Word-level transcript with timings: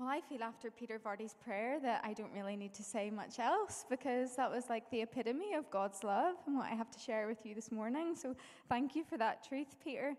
Well, 0.00 0.08
I 0.08 0.22
feel 0.22 0.42
after 0.42 0.70
Peter 0.70 0.98
Vardy's 0.98 1.34
prayer 1.44 1.78
that 1.82 2.00
I 2.02 2.14
don't 2.14 2.32
really 2.32 2.56
need 2.56 2.72
to 2.72 2.82
say 2.82 3.10
much 3.10 3.38
else 3.38 3.84
because 3.90 4.34
that 4.36 4.50
was 4.50 4.70
like 4.70 4.90
the 4.90 5.02
epitome 5.02 5.52
of 5.52 5.70
God's 5.70 6.02
love 6.02 6.36
and 6.46 6.56
what 6.56 6.72
I 6.72 6.74
have 6.74 6.90
to 6.92 6.98
share 6.98 7.26
with 7.26 7.44
you 7.44 7.54
this 7.54 7.70
morning. 7.70 8.16
So 8.16 8.34
thank 8.70 8.96
you 8.96 9.04
for 9.04 9.18
that 9.18 9.46
truth, 9.46 9.76
Peter. 9.84 10.14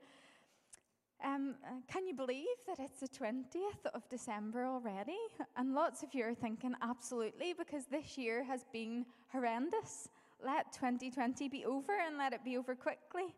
Um, 1.26 1.56
can 1.92 2.06
you 2.06 2.14
believe 2.14 2.46
that 2.68 2.78
it's 2.80 3.00
the 3.00 3.08
20th 3.08 3.90
of 3.96 4.08
December 4.08 4.68
already? 4.68 5.18
And 5.58 5.74
lots 5.74 6.04
of 6.04 6.14
you 6.14 6.26
are 6.26 6.36
thinking, 6.36 6.76
absolutely, 6.84 7.56
because 7.58 7.86
this 7.90 8.20
year 8.20 8.44
has 8.44 8.64
been 8.72 9.04
horrendous. 9.32 10.10
Let 10.46 10.72
2020 10.74 11.50
be 11.50 11.66
over 11.66 11.94
and 12.06 12.20
let 12.20 12.34
it 12.34 12.44
be 12.46 12.56
over 12.56 12.76
quickly. 12.76 13.34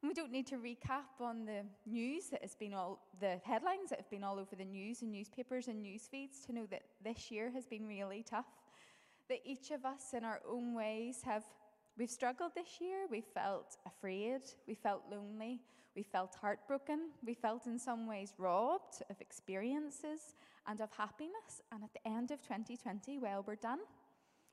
And 0.00 0.08
we 0.08 0.14
don't 0.14 0.30
need 0.30 0.46
to 0.48 0.56
recap 0.56 1.20
on 1.20 1.44
the 1.44 1.62
news 1.84 2.28
that 2.30 2.42
has 2.42 2.54
been 2.54 2.72
all 2.72 3.00
the 3.18 3.40
headlines 3.42 3.90
that 3.90 3.98
have 3.98 4.10
been 4.10 4.22
all 4.22 4.38
over 4.38 4.54
the 4.54 4.64
news 4.64 5.02
and 5.02 5.10
newspapers 5.10 5.66
and 5.66 5.82
news 5.82 6.02
feeds 6.08 6.38
to 6.46 6.52
know 6.52 6.66
that 6.70 6.82
this 7.02 7.32
year 7.32 7.50
has 7.50 7.66
been 7.66 7.84
really 7.84 8.22
tough. 8.22 8.46
That 9.28 9.40
each 9.44 9.72
of 9.72 9.84
us, 9.84 10.14
in 10.14 10.24
our 10.24 10.40
own 10.48 10.72
ways, 10.72 11.22
have 11.24 11.42
we've 11.98 12.08
struggled 12.08 12.52
this 12.54 12.80
year. 12.80 13.06
We 13.10 13.20
felt 13.20 13.76
afraid. 13.86 14.42
We 14.68 14.74
felt 14.74 15.02
lonely. 15.10 15.62
We 15.96 16.04
felt 16.04 16.36
heartbroken. 16.40 17.10
We 17.26 17.34
felt, 17.34 17.66
in 17.66 17.76
some 17.76 18.06
ways, 18.06 18.34
robbed 18.38 19.02
of 19.10 19.20
experiences 19.20 20.36
and 20.68 20.80
of 20.80 20.92
happiness. 20.92 21.60
And 21.72 21.82
at 21.82 21.90
the 21.92 22.08
end 22.08 22.30
of 22.30 22.40
2020, 22.40 23.18
well, 23.18 23.42
we're 23.44 23.56
done. 23.56 23.80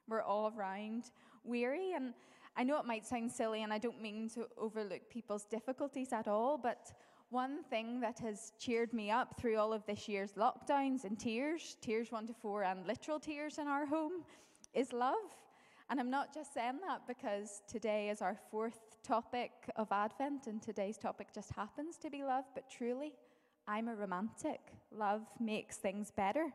We're 0.07 0.23
all 0.23 0.49
round 0.49 1.12
weary 1.43 1.93
and 1.96 2.16
I 2.58 2.64
know 2.64 2.80
it 2.80 2.86
might 2.86 3.05
sound 3.05 3.32
silly, 3.32 3.64
and 3.64 3.73
I 3.73 3.77
don't 3.77 4.02
mean 4.02 4.30
to 4.30 4.48
overlook 4.58 5.09
people's 5.09 5.44
difficulties 5.44 6.13
at 6.13 6.27
all, 6.27 6.58
but 6.58 6.94
one 7.30 7.63
thing 7.63 8.00
that 8.00 8.20
has 8.20 8.54
cheered 8.59 8.94
me 8.94 9.12
up 9.12 9.38
through 9.38 9.58
all 9.58 9.73
of 9.73 9.86
this 9.86 10.08
year's 10.08 10.34
lockdowns 10.34 11.04
and 11.04 11.20
tiers, 11.20 11.76
tiers 11.82 12.12
one 12.12 12.27
to 12.27 12.34
four, 12.34 12.63
and 12.63 12.88
literal 12.88 13.20
tears 13.20 13.57
in 13.57 13.68
our 13.68 13.85
home, 13.85 14.24
is 14.74 14.94
love. 14.94 15.16
And 15.90 15.99
I'm 15.99 16.10
not 16.10 16.34
just 16.34 16.54
saying 16.54 16.79
that 16.88 17.02
because 17.07 17.62
today 17.68 18.10
is 18.10 18.21
our 18.21 18.38
fourth 18.49 18.98
topic 19.04 19.51
of 19.76 19.91
Advent, 19.91 20.48
and 20.48 20.62
today's 20.62 20.98
topic 20.98 21.27
just 21.34 21.51
happens 21.51 21.98
to 21.98 22.10
be 22.10 22.24
love, 22.24 22.46
but 22.54 22.70
truly, 22.70 23.13
I'm 23.68 23.90
a 23.90 23.96
romantic. 23.96 24.62
Love 24.91 25.24
makes 25.40 25.77
things 25.77 26.12
better 26.12 26.54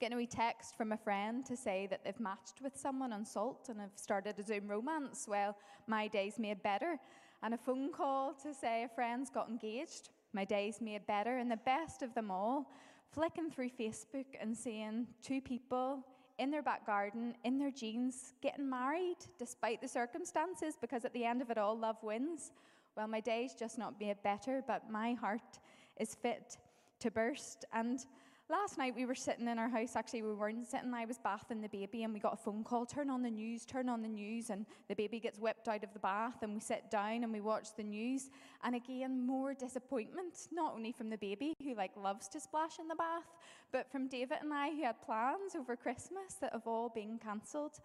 getting 0.00 0.14
a 0.14 0.18
wee 0.18 0.26
text 0.26 0.76
from 0.76 0.92
a 0.92 0.96
friend 0.96 1.46
to 1.46 1.56
say 1.56 1.86
that 1.90 2.04
they've 2.04 2.18
matched 2.20 2.60
with 2.62 2.76
someone 2.76 3.12
on 3.12 3.24
Salt 3.24 3.68
and 3.68 3.80
have 3.80 3.90
started 3.94 4.38
a 4.38 4.42
Zoom 4.42 4.68
romance. 4.68 5.26
Well, 5.28 5.56
my 5.86 6.08
day's 6.08 6.38
made 6.38 6.62
better. 6.62 6.98
And 7.42 7.54
a 7.54 7.58
phone 7.58 7.92
call 7.92 8.34
to 8.42 8.54
say 8.54 8.84
a 8.84 8.88
friend's 8.88 9.30
got 9.30 9.48
engaged. 9.48 10.10
My 10.32 10.44
day's 10.44 10.80
made 10.80 11.06
better. 11.06 11.38
And 11.38 11.50
the 11.50 11.58
best 11.58 12.02
of 12.02 12.14
them 12.14 12.30
all, 12.30 12.70
flicking 13.12 13.50
through 13.50 13.70
Facebook 13.70 14.26
and 14.40 14.56
seeing 14.56 15.06
two 15.22 15.40
people 15.40 16.04
in 16.38 16.50
their 16.50 16.62
back 16.62 16.84
garden, 16.84 17.34
in 17.44 17.58
their 17.58 17.70
jeans, 17.70 18.34
getting 18.42 18.68
married 18.68 19.18
despite 19.38 19.80
the 19.80 19.88
circumstances, 19.88 20.76
because 20.80 21.04
at 21.04 21.12
the 21.12 21.24
end 21.24 21.40
of 21.40 21.50
it 21.50 21.58
all, 21.58 21.78
love 21.78 21.96
wins. 22.02 22.50
Well, 22.96 23.06
my 23.06 23.20
day's 23.20 23.54
just 23.54 23.78
not 23.78 24.00
made 24.00 24.22
better, 24.22 24.62
but 24.66 24.90
my 24.90 25.14
heart 25.14 25.60
is 25.98 26.14
fit 26.14 26.56
to 27.00 27.10
burst. 27.10 27.64
And 27.72 28.04
Last 28.54 28.78
night 28.78 28.94
we 28.94 29.04
were 29.04 29.16
sitting 29.16 29.48
in 29.48 29.58
our 29.58 29.68
house, 29.68 29.96
actually, 29.96 30.22
we 30.22 30.32
weren't 30.32 30.64
sitting, 30.64 30.94
I 30.94 31.06
was 31.06 31.18
bathing 31.18 31.60
the 31.60 31.68
baby, 31.68 32.04
and 32.04 32.14
we 32.14 32.20
got 32.20 32.34
a 32.34 32.36
phone 32.36 32.62
call 32.62 32.86
turn 32.86 33.10
on 33.10 33.20
the 33.20 33.30
news, 33.30 33.66
turn 33.66 33.88
on 33.88 34.00
the 34.00 34.06
news, 34.06 34.50
and 34.50 34.64
the 34.86 34.94
baby 34.94 35.18
gets 35.18 35.40
whipped 35.40 35.66
out 35.66 35.82
of 35.82 35.92
the 35.92 35.98
bath, 35.98 36.40
and 36.40 36.54
we 36.54 36.60
sit 36.60 36.88
down 36.88 37.24
and 37.24 37.32
we 37.32 37.40
watch 37.40 37.74
the 37.76 37.82
news. 37.82 38.30
And 38.62 38.76
again, 38.76 39.26
more 39.26 39.54
disappointment, 39.54 40.46
not 40.52 40.74
only 40.74 40.92
from 40.92 41.10
the 41.10 41.16
baby, 41.16 41.54
who 41.64 41.74
like 41.74 41.96
loves 41.96 42.28
to 42.28 42.38
splash 42.38 42.78
in 42.78 42.86
the 42.86 42.94
bath, 42.94 43.26
but 43.72 43.90
from 43.90 44.06
David 44.06 44.38
and 44.42 44.54
I, 44.54 44.70
who 44.70 44.84
had 44.84 45.02
plans 45.02 45.56
over 45.58 45.74
Christmas 45.74 46.34
that 46.40 46.52
have 46.52 46.68
all 46.68 46.90
been 46.94 47.18
cancelled. 47.18 47.80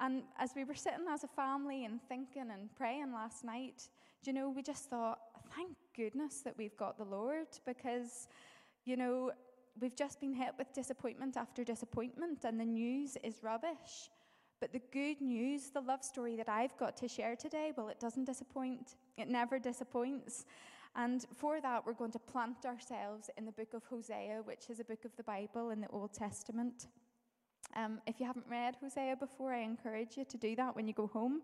And 0.00 0.24
as 0.40 0.50
we 0.56 0.64
were 0.64 0.74
sitting 0.74 1.06
as 1.08 1.22
a 1.22 1.28
family 1.28 1.84
and 1.84 2.00
thinking 2.08 2.50
and 2.52 2.68
praying 2.74 3.12
last 3.12 3.44
night, 3.44 3.88
do 4.24 4.32
you 4.32 4.34
know, 4.34 4.50
we 4.50 4.60
just 4.60 4.90
thought, 4.90 5.20
thank 5.54 5.70
goodness 5.96 6.40
that 6.40 6.58
we've 6.58 6.76
got 6.76 6.98
the 6.98 7.04
Lord 7.04 7.46
because, 7.64 8.26
you 8.84 8.96
know, 8.96 9.30
we've 9.80 9.96
just 9.96 10.20
been 10.20 10.32
hit 10.32 10.52
with 10.58 10.72
disappointment 10.72 11.36
after 11.36 11.64
disappointment, 11.64 12.44
and 12.44 12.58
the 12.58 12.64
news 12.64 13.16
is 13.22 13.42
rubbish. 13.42 14.10
But 14.60 14.72
the 14.72 14.82
good 14.92 15.20
news, 15.20 15.70
the 15.70 15.80
love 15.80 16.02
story 16.02 16.36
that 16.36 16.48
I've 16.48 16.76
got 16.78 16.96
to 16.98 17.08
share 17.08 17.36
today, 17.36 17.72
well, 17.76 17.88
it 17.88 18.00
doesn't 18.00 18.24
disappoint. 18.24 18.96
It 19.18 19.28
never 19.28 19.58
disappoints. 19.58 20.46
And 20.96 21.26
for 21.34 21.60
that, 21.60 21.84
we're 21.84 21.92
going 21.92 22.12
to 22.12 22.20
plant 22.20 22.64
ourselves 22.64 23.28
in 23.36 23.44
the 23.44 23.52
book 23.52 23.74
of 23.74 23.84
Hosea, 23.84 24.42
which 24.44 24.70
is 24.70 24.78
a 24.78 24.84
book 24.84 25.04
of 25.04 25.14
the 25.16 25.24
Bible 25.24 25.70
in 25.70 25.80
the 25.80 25.88
Old 25.88 26.12
Testament. 26.14 26.86
Um, 27.74 28.00
if 28.06 28.20
you 28.20 28.26
haven't 28.26 28.46
read 28.48 28.76
Hosea 28.80 29.16
before, 29.16 29.52
I 29.52 29.62
encourage 29.62 30.16
you 30.16 30.24
to 30.24 30.36
do 30.36 30.54
that 30.56 30.76
when 30.76 30.86
you 30.86 30.94
go 30.94 31.08
home. 31.08 31.42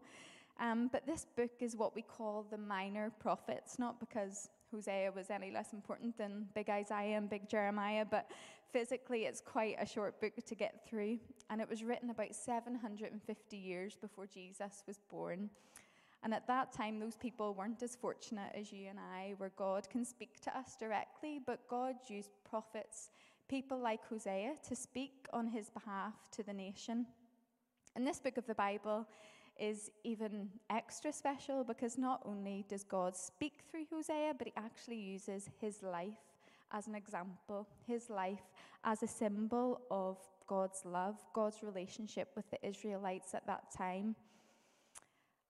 Um, 0.60 0.88
but 0.92 1.06
this 1.06 1.26
book 1.36 1.50
is 1.60 1.74
what 1.74 1.94
we 1.96 2.02
call 2.02 2.46
the 2.48 2.58
minor 2.58 3.10
prophets, 3.18 3.78
not 3.78 3.98
because 3.98 4.48
Hosea 4.70 5.12
was 5.12 5.30
any 5.30 5.50
less 5.50 5.72
important 5.72 6.16
than 6.16 6.46
big 6.54 6.70
Isaiah 6.70 7.16
and 7.16 7.28
big 7.28 7.48
Jeremiah, 7.48 8.04
but 8.08 8.30
physically 8.72 9.24
it's 9.24 9.40
quite 9.40 9.76
a 9.80 9.86
short 9.86 10.20
book 10.20 10.32
to 10.46 10.54
get 10.54 10.86
through. 10.88 11.18
And 11.48 11.60
it 11.60 11.68
was 11.68 11.82
written 11.82 12.10
about 12.10 12.34
750 12.34 13.56
years 13.56 13.96
before 14.00 14.26
Jesus 14.26 14.82
was 14.86 14.98
born. 15.10 15.50
And 16.22 16.34
at 16.34 16.46
that 16.48 16.72
time, 16.72 17.00
those 17.00 17.16
people 17.16 17.54
weren't 17.54 17.82
as 17.82 17.96
fortunate 17.96 18.52
as 18.54 18.72
you 18.72 18.88
and 18.88 18.98
I, 18.98 19.34
where 19.38 19.52
God 19.56 19.88
can 19.88 20.04
speak 20.04 20.40
to 20.42 20.56
us 20.56 20.76
directly, 20.78 21.40
but 21.44 21.66
God 21.68 21.94
used 22.08 22.30
prophets, 22.48 23.10
people 23.48 23.78
like 23.78 24.06
Hosea, 24.06 24.54
to 24.68 24.76
speak 24.76 25.26
on 25.32 25.46
his 25.46 25.70
behalf 25.70 26.14
to 26.32 26.42
the 26.42 26.52
nation. 26.52 27.06
In 27.96 28.04
this 28.04 28.20
book 28.20 28.36
of 28.36 28.46
the 28.46 28.54
Bible, 28.54 29.06
is 29.60 29.90
even 30.04 30.48
extra 30.70 31.12
special 31.12 31.62
because 31.62 31.98
not 31.98 32.22
only 32.24 32.64
does 32.68 32.82
God 32.82 33.16
speak 33.16 33.60
through 33.70 33.84
Hosea, 33.92 34.34
but 34.38 34.46
he 34.46 34.52
actually 34.56 34.96
uses 34.96 35.48
his 35.60 35.82
life 35.82 36.18
as 36.72 36.86
an 36.86 36.94
example, 36.94 37.66
his 37.86 38.10
life 38.10 38.48
as 38.84 39.02
a 39.02 39.06
symbol 39.06 39.82
of 39.90 40.18
God's 40.46 40.84
love, 40.84 41.16
God's 41.34 41.62
relationship 41.62 42.28
with 42.34 42.50
the 42.50 42.64
Israelites 42.66 43.34
at 43.34 43.46
that 43.46 43.70
time. 43.76 44.16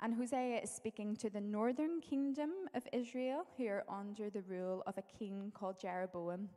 And 0.01 0.15
Hosea 0.15 0.61
is 0.63 0.71
speaking 0.71 1.15
to 1.17 1.29
the 1.29 1.41
northern 1.41 2.01
kingdom 2.01 2.51
of 2.75 2.87
Israel, 2.93 3.45
who 3.57 3.67
are 3.67 3.85
under 3.89 4.31
the 4.31 4.43
rule 4.43 4.83
of 4.87 4.97
a 4.97 5.19
king 5.19 5.53
called 5.55 5.79
Jeroboam, 5.79 6.49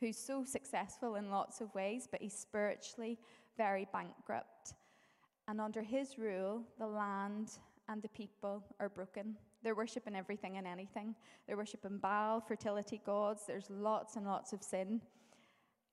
who's 0.00 0.16
so 0.16 0.44
successful 0.44 1.16
in 1.16 1.30
lots 1.30 1.60
of 1.60 1.74
ways, 1.74 2.08
but 2.10 2.22
he's 2.22 2.32
spiritually 2.32 3.18
very 3.56 3.86
bankrupt. 3.92 4.74
And 5.48 5.62
under 5.62 5.82
his 5.82 6.18
rule, 6.18 6.62
the 6.78 6.86
land 6.86 7.52
and 7.88 8.02
the 8.02 8.08
people 8.08 8.62
are 8.78 8.90
broken. 8.90 9.34
They're 9.64 9.74
worshipping 9.74 10.14
everything 10.14 10.58
and 10.58 10.66
anything. 10.66 11.14
They're 11.46 11.56
worshipping 11.56 11.96
Baal, 11.96 12.40
fertility 12.40 13.00
gods. 13.04 13.44
There's 13.46 13.70
lots 13.70 14.16
and 14.16 14.26
lots 14.26 14.52
of 14.52 14.62
sin. 14.62 15.00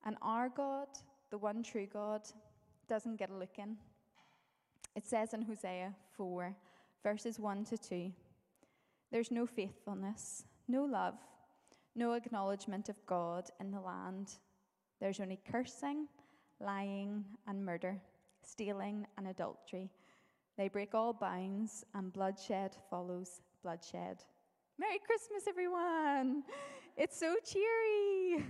And 0.06 0.18
our 0.22 0.50
God, 0.50 0.88
the 1.32 1.38
one 1.38 1.64
true 1.64 1.88
God, 1.92 2.22
doesn't 2.90 3.16
get 3.16 3.30
a 3.30 3.36
look 3.36 3.58
in. 3.58 3.78
It 4.94 5.08
says 5.08 5.34
in 5.34 5.42
Hosea 5.42 5.94
4, 6.18 6.54
verses 7.02 7.40
1 7.40 7.64
to 7.66 7.78
2 7.78 8.12
There's 9.10 9.32
no 9.32 9.48
faithfulness, 9.48 10.44
no 10.68 10.84
love, 10.84 11.16
no 11.96 12.12
acknowledgement 12.12 12.90
of 12.90 13.04
God 13.06 13.50
in 13.62 13.72
the 13.72 13.80
land. 13.80 14.34
There's 15.00 15.22
only 15.22 15.40
cursing, 15.50 16.08
lying, 16.60 17.24
and 17.48 17.66
murder 17.66 18.02
stealing, 18.48 19.06
and 19.18 19.28
adultery. 19.28 19.90
They 20.58 20.68
break 20.68 20.96
all 20.96 21.14
bounds, 21.14 21.84
and 21.94 22.14
bloodshed 22.14 22.76
follows 22.90 23.42
bloodshed. 23.64 24.24
Merry 24.78 25.00
Christmas, 25.06 25.48
everyone! 25.48 26.44
It's 26.98 27.20
so 27.20 27.36
cheery. 27.44 28.46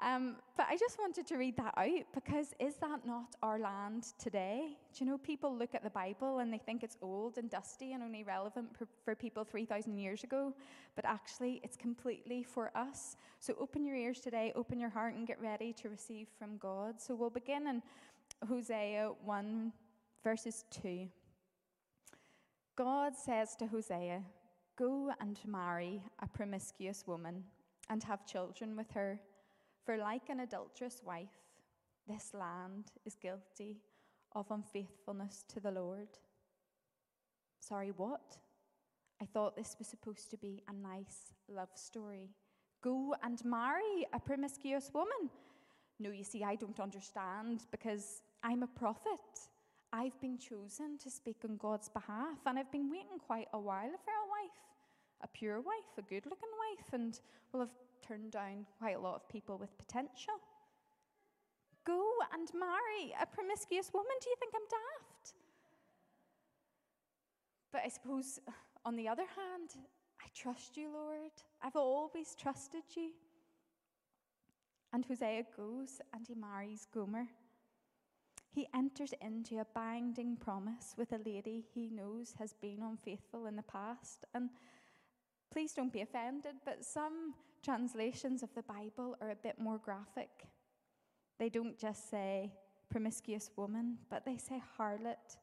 Um, 0.00 0.36
but 0.56 0.66
I 0.70 0.76
just 0.76 0.96
wanted 1.00 1.26
to 1.26 1.36
read 1.36 1.56
that 1.56 1.74
out 1.76 2.04
because 2.14 2.54
is 2.60 2.76
that 2.76 3.04
not 3.04 3.34
our 3.42 3.58
land 3.58 4.04
today? 4.16 4.76
Do 4.96 5.04
you 5.04 5.10
know, 5.10 5.18
people 5.18 5.56
look 5.56 5.74
at 5.74 5.82
the 5.82 5.90
Bible 5.90 6.38
and 6.38 6.52
they 6.52 6.58
think 6.58 6.84
it's 6.84 6.96
old 7.02 7.36
and 7.36 7.50
dusty 7.50 7.94
and 7.94 8.02
only 8.04 8.22
relevant 8.22 8.68
for, 9.04 9.16
people 9.16 9.42
3,000 9.42 9.98
years 9.98 10.22
ago, 10.22 10.54
but 10.94 11.04
actually 11.04 11.60
it's 11.64 11.76
completely 11.76 12.44
for 12.44 12.70
us. 12.76 13.16
So 13.40 13.54
open 13.58 13.84
your 13.84 13.96
ears 13.96 14.20
today, 14.20 14.52
open 14.54 14.78
your 14.78 14.90
heart, 14.90 15.14
and 15.14 15.26
get 15.26 15.40
ready 15.40 15.72
to 15.72 15.88
receive 15.88 16.28
from 16.38 16.58
God. 16.58 17.00
So 17.00 17.16
we'll 17.16 17.30
begin 17.30 17.66
in 17.66 17.82
Hosea 18.46 19.10
1, 19.24 19.72
verses 20.22 20.64
2. 20.82 21.08
God 22.76 23.16
says 23.16 23.56
to 23.56 23.66
Hosea, 23.66 24.22
Go 24.76 25.10
and 25.20 25.38
marry 25.44 26.02
a 26.20 26.28
promiscuous 26.28 27.04
woman 27.06 27.42
and 27.90 28.02
have 28.04 28.26
children 28.26 28.76
with 28.76 28.90
her, 28.92 29.18
for 29.84 29.96
like 29.96 30.28
an 30.28 30.40
adulterous 30.40 31.00
wife, 31.04 31.28
this 32.06 32.32
land 32.32 32.84
is 33.04 33.16
guilty 33.16 33.78
of 34.32 34.50
unfaithfulness 34.50 35.44
to 35.48 35.60
the 35.60 35.72
Lord. 35.72 36.08
Sorry, 37.58 37.92
what? 37.96 38.38
I 39.20 39.24
thought 39.24 39.56
this 39.56 39.74
was 39.78 39.88
supposed 39.88 40.30
to 40.30 40.36
be 40.36 40.62
a 40.68 40.72
nice 40.72 41.34
love 41.48 41.70
story. 41.74 42.30
Go 42.82 43.14
and 43.22 43.44
marry 43.44 44.06
a 44.12 44.20
promiscuous 44.20 44.90
woman. 44.94 45.30
No, 45.98 46.10
you 46.10 46.22
see, 46.22 46.44
I 46.44 46.54
don't 46.54 46.78
understand 46.78 47.62
because 47.72 48.22
I'm 48.42 48.62
a 48.62 48.66
prophet. 48.66 49.48
I've 49.92 50.20
been 50.20 50.38
chosen 50.38 50.98
to 51.02 51.10
speak 51.10 51.38
on 51.44 51.56
God's 51.56 51.88
behalf, 51.88 52.38
and 52.46 52.58
I've 52.58 52.70
been 52.70 52.90
waiting 52.90 53.18
quite 53.26 53.48
a 53.52 53.58
while 53.58 53.90
for 54.04 54.12
a 54.12 54.28
wife, 54.28 54.60
a 55.22 55.28
pure 55.28 55.60
wife, 55.60 55.96
a 55.96 56.02
good 56.02 56.26
looking 56.26 56.48
wife, 56.68 56.92
and 56.92 57.18
will 57.52 57.60
have 57.60 57.74
turned 58.06 58.32
down 58.32 58.66
quite 58.78 58.96
a 58.96 59.00
lot 59.00 59.16
of 59.16 59.28
people 59.28 59.56
with 59.58 59.76
potential. 59.78 60.34
Go 61.84 62.04
and 62.34 62.48
marry 62.54 63.14
a 63.20 63.26
promiscuous 63.26 63.90
woman. 63.94 64.12
Do 64.20 64.28
you 64.28 64.36
think 64.38 64.52
I'm 64.54 64.68
daft? 64.68 65.34
But 67.72 67.82
I 67.84 67.88
suppose, 67.88 68.38
on 68.84 68.94
the 68.96 69.08
other 69.08 69.22
hand, 69.22 69.70
I 70.20 70.26
trust 70.34 70.76
you, 70.76 70.90
Lord. 70.92 71.32
I've 71.62 71.76
always 71.76 72.34
trusted 72.34 72.82
you. 72.94 73.10
And 74.92 75.04
Hosea 75.04 75.44
goes 75.56 76.00
and 76.14 76.26
he 76.26 76.34
marries 76.34 76.86
Gomer. 76.92 77.26
He 78.50 78.66
enters 78.74 79.14
into 79.20 79.58
a 79.58 79.66
binding 79.74 80.36
promise 80.36 80.94
with 80.96 81.12
a 81.12 81.20
lady 81.24 81.64
he 81.74 81.90
knows 81.90 82.34
has 82.38 82.54
been 82.54 82.82
unfaithful 82.82 83.46
in 83.46 83.56
the 83.56 83.62
past. 83.62 84.24
And 84.34 84.50
please 85.52 85.72
don't 85.72 85.92
be 85.92 86.00
offended, 86.00 86.56
but 86.64 86.84
some 86.84 87.34
translations 87.62 88.42
of 88.42 88.54
the 88.54 88.62
Bible 88.62 89.16
are 89.20 89.30
a 89.30 89.36
bit 89.36 89.58
more 89.58 89.78
graphic. 89.78 90.30
They 91.38 91.48
don't 91.48 91.78
just 91.78 92.10
say 92.10 92.52
promiscuous 92.90 93.50
woman, 93.56 93.98
but 94.10 94.24
they 94.24 94.38
say 94.38 94.62
harlot, 94.78 95.36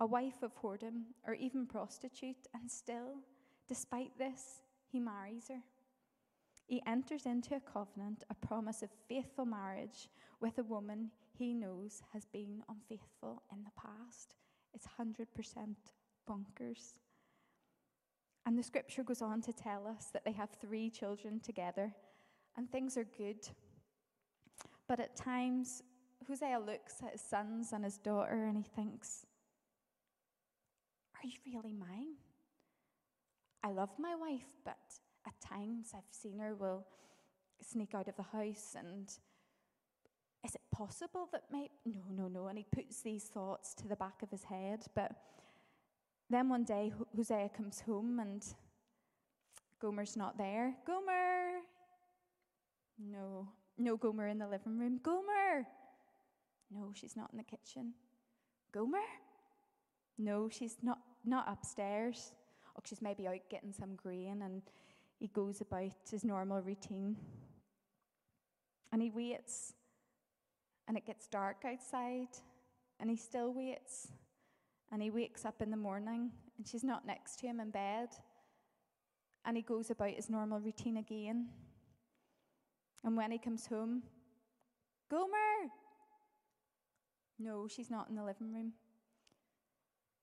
a 0.00 0.06
wife 0.06 0.42
of 0.42 0.52
whoredom, 0.56 1.02
or 1.26 1.34
even 1.34 1.66
prostitute, 1.66 2.46
and 2.54 2.70
still, 2.70 3.16
despite 3.68 4.16
this, 4.18 4.60
he 4.90 5.00
marries 5.00 5.48
her. 5.48 5.60
He 6.66 6.82
enters 6.86 7.26
into 7.26 7.56
a 7.56 7.60
covenant, 7.60 8.24
a 8.30 8.34
promise 8.34 8.82
of 8.82 8.90
faithful 9.08 9.44
marriage 9.44 10.08
with 10.40 10.58
a 10.58 10.62
woman 10.62 11.10
he 11.36 11.52
knows 11.52 12.02
has 12.12 12.26
been 12.26 12.62
unfaithful 12.68 13.42
in 13.52 13.64
the 13.64 13.70
past. 13.76 14.34
It's 14.72 14.86
100% 15.00 15.26
bonkers. 16.28 16.94
And 18.46 18.58
the 18.58 18.62
scripture 18.62 19.02
goes 19.02 19.22
on 19.22 19.40
to 19.42 19.52
tell 19.52 19.86
us 19.86 20.06
that 20.12 20.24
they 20.24 20.32
have 20.32 20.50
three 20.60 20.90
children 20.90 21.40
together 21.40 21.92
and 22.56 22.70
things 22.70 22.96
are 22.96 23.06
good. 23.16 23.48
But 24.86 25.00
at 25.00 25.16
times, 25.16 25.82
Hosea 26.28 26.58
looks 26.58 27.02
at 27.02 27.12
his 27.12 27.20
sons 27.20 27.72
and 27.72 27.84
his 27.84 27.98
daughter 27.98 28.44
and 28.44 28.56
he 28.56 28.64
thinks, 28.76 29.26
Are 31.16 31.26
you 31.26 31.38
really 31.46 31.72
mine? 31.72 32.14
I 33.62 33.72
love 33.72 33.90
my 33.98 34.14
wife, 34.14 34.46
but 34.64 34.76
at 35.26 35.40
times 35.40 35.92
I've 35.94 36.02
seen 36.10 36.38
her 36.38 36.54
will 36.54 36.86
sneak 37.62 37.94
out 37.94 38.08
of 38.08 38.16
the 38.16 38.22
house 38.22 38.76
and 38.78 39.10
is 40.44 40.54
it 40.54 40.60
possible 40.70 41.28
that 41.32 41.44
maybe 41.50 41.70
no 41.86 42.02
no 42.10 42.28
no 42.28 42.46
and 42.48 42.58
he 42.58 42.66
puts 42.70 43.00
these 43.00 43.24
thoughts 43.24 43.74
to 43.74 43.88
the 43.88 43.96
back 43.96 44.22
of 44.22 44.30
his 44.30 44.44
head 44.44 44.84
but 44.94 45.12
then 46.30 46.48
one 46.48 46.64
day 46.64 46.92
hosea 47.16 47.48
comes 47.56 47.80
home 47.80 48.18
and 48.20 48.44
gomer's 49.84 50.16
not 50.16 50.38
there. 50.38 50.74
Gomer! 50.86 51.60
No 52.98 53.48
no 53.76 53.96
gomer 53.96 54.28
in 54.28 54.38
the 54.38 54.48
living 54.48 54.78
room. 54.78 54.98
Gomer! 55.02 55.66
No 56.70 56.92
she's 56.94 57.16
not 57.16 57.30
in 57.32 57.38
the 57.38 57.44
kitchen. 57.44 57.92
Gomer! 58.72 59.04
No 60.16 60.48
she's 60.48 60.78
not 60.82 61.00
not 61.24 61.46
upstairs. 61.48 62.32
Oh 62.76 62.80
she's 62.84 63.02
maybe 63.02 63.28
out 63.28 63.50
getting 63.50 63.72
some 63.72 63.94
grain 63.94 64.40
and 64.42 64.62
he 65.18 65.28
goes 65.28 65.60
about 65.60 65.92
his 66.10 66.24
normal 66.24 66.62
routine. 66.62 67.16
And 68.90 69.02
he 69.02 69.10
waits, 69.10 69.74
and 70.86 70.96
it 70.96 71.06
gets 71.06 71.26
dark 71.26 71.64
outside, 71.64 72.28
and 73.00 73.10
he 73.10 73.16
still 73.16 73.52
waits. 73.52 74.08
And 74.92 75.02
he 75.02 75.10
wakes 75.10 75.44
up 75.44 75.60
in 75.60 75.70
the 75.70 75.76
morning, 75.76 76.30
and 76.56 76.66
she's 76.66 76.84
not 76.84 77.06
next 77.06 77.40
to 77.40 77.46
him 77.46 77.58
in 77.60 77.70
bed. 77.70 78.08
And 79.44 79.56
he 79.56 79.62
goes 79.62 79.90
about 79.90 80.10
his 80.10 80.30
normal 80.30 80.60
routine 80.60 80.98
again. 80.98 81.48
And 83.02 83.16
when 83.16 83.30
he 83.30 83.38
comes 83.38 83.66
home, 83.66 84.02
Gomer! 85.10 85.70
No, 87.38 87.68
she's 87.68 87.90
not 87.90 88.08
in 88.08 88.14
the 88.14 88.24
living 88.24 88.52
room. 88.52 88.72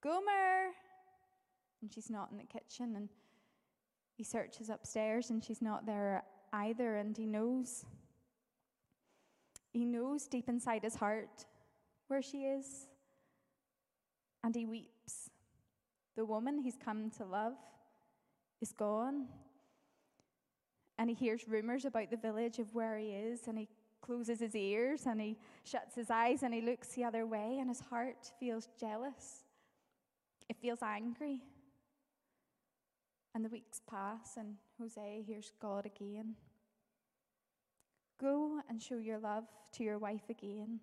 Gomer! 0.02 0.70
And 1.80 1.92
she's 1.92 2.10
not 2.10 2.30
in 2.32 2.38
the 2.38 2.44
kitchen. 2.44 2.96
And 2.96 3.08
he 4.16 4.24
searches 4.24 4.70
upstairs 4.70 5.30
and 5.30 5.44
she's 5.44 5.62
not 5.62 5.86
there 5.86 6.24
either, 6.52 6.96
and 6.96 7.16
he 7.16 7.26
knows. 7.26 7.84
He 9.72 9.84
knows 9.84 10.26
deep 10.26 10.48
inside 10.48 10.82
his 10.82 10.96
heart 10.96 11.46
where 12.08 12.22
she 12.22 12.44
is, 12.44 12.86
and 14.44 14.54
he 14.54 14.66
weeps. 14.66 15.30
The 16.16 16.24
woman 16.24 16.58
he's 16.58 16.76
come 16.76 17.10
to 17.18 17.24
love 17.24 17.54
is 18.60 18.72
gone. 18.72 19.28
And 20.98 21.08
he 21.08 21.16
hears 21.16 21.48
rumors 21.48 21.84
about 21.84 22.10
the 22.10 22.16
village 22.16 22.58
of 22.58 22.74
where 22.74 22.98
he 22.98 23.08
is, 23.08 23.48
and 23.48 23.58
he 23.58 23.68
closes 24.02 24.40
his 24.40 24.54
ears 24.54 25.06
and 25.06 25.20
he 25.20 25.38
shuts 25.64 25.94
his 25.94 26.10
eyes 26.10 26.42
and 26.42 26.52
he 26.52 26.60
looks 26.60 26.88
the 26.88 27.04
other 27.04 27.24
way, 27.24 27.58
and 27.58 27.68
his 27.68 27.80
heart 27.80 28.30
feels 28.38 28.68
jealous. 28.78 29.44
It 30.48 30.56
feels 30.60 30.82
angry. 30.82 31.40
And 33.34 33.44
the 33.44 33.48
weeks 33.48 33.80
pass, 33.88 34.36
and 34.36 34.56
Hosea 34.78 35.22
hears 35.26 35.52
God 35.60 35.86
again. 35.86 36.34
Go 38.22 38.60
and 38.68 38.80
show 38.80 38.98
your 38.98 39.18
love 39.18 39.44
to 39.72 39.82
your 39.82 39.98
wife 39.98 40.30
again, 40.30 40.78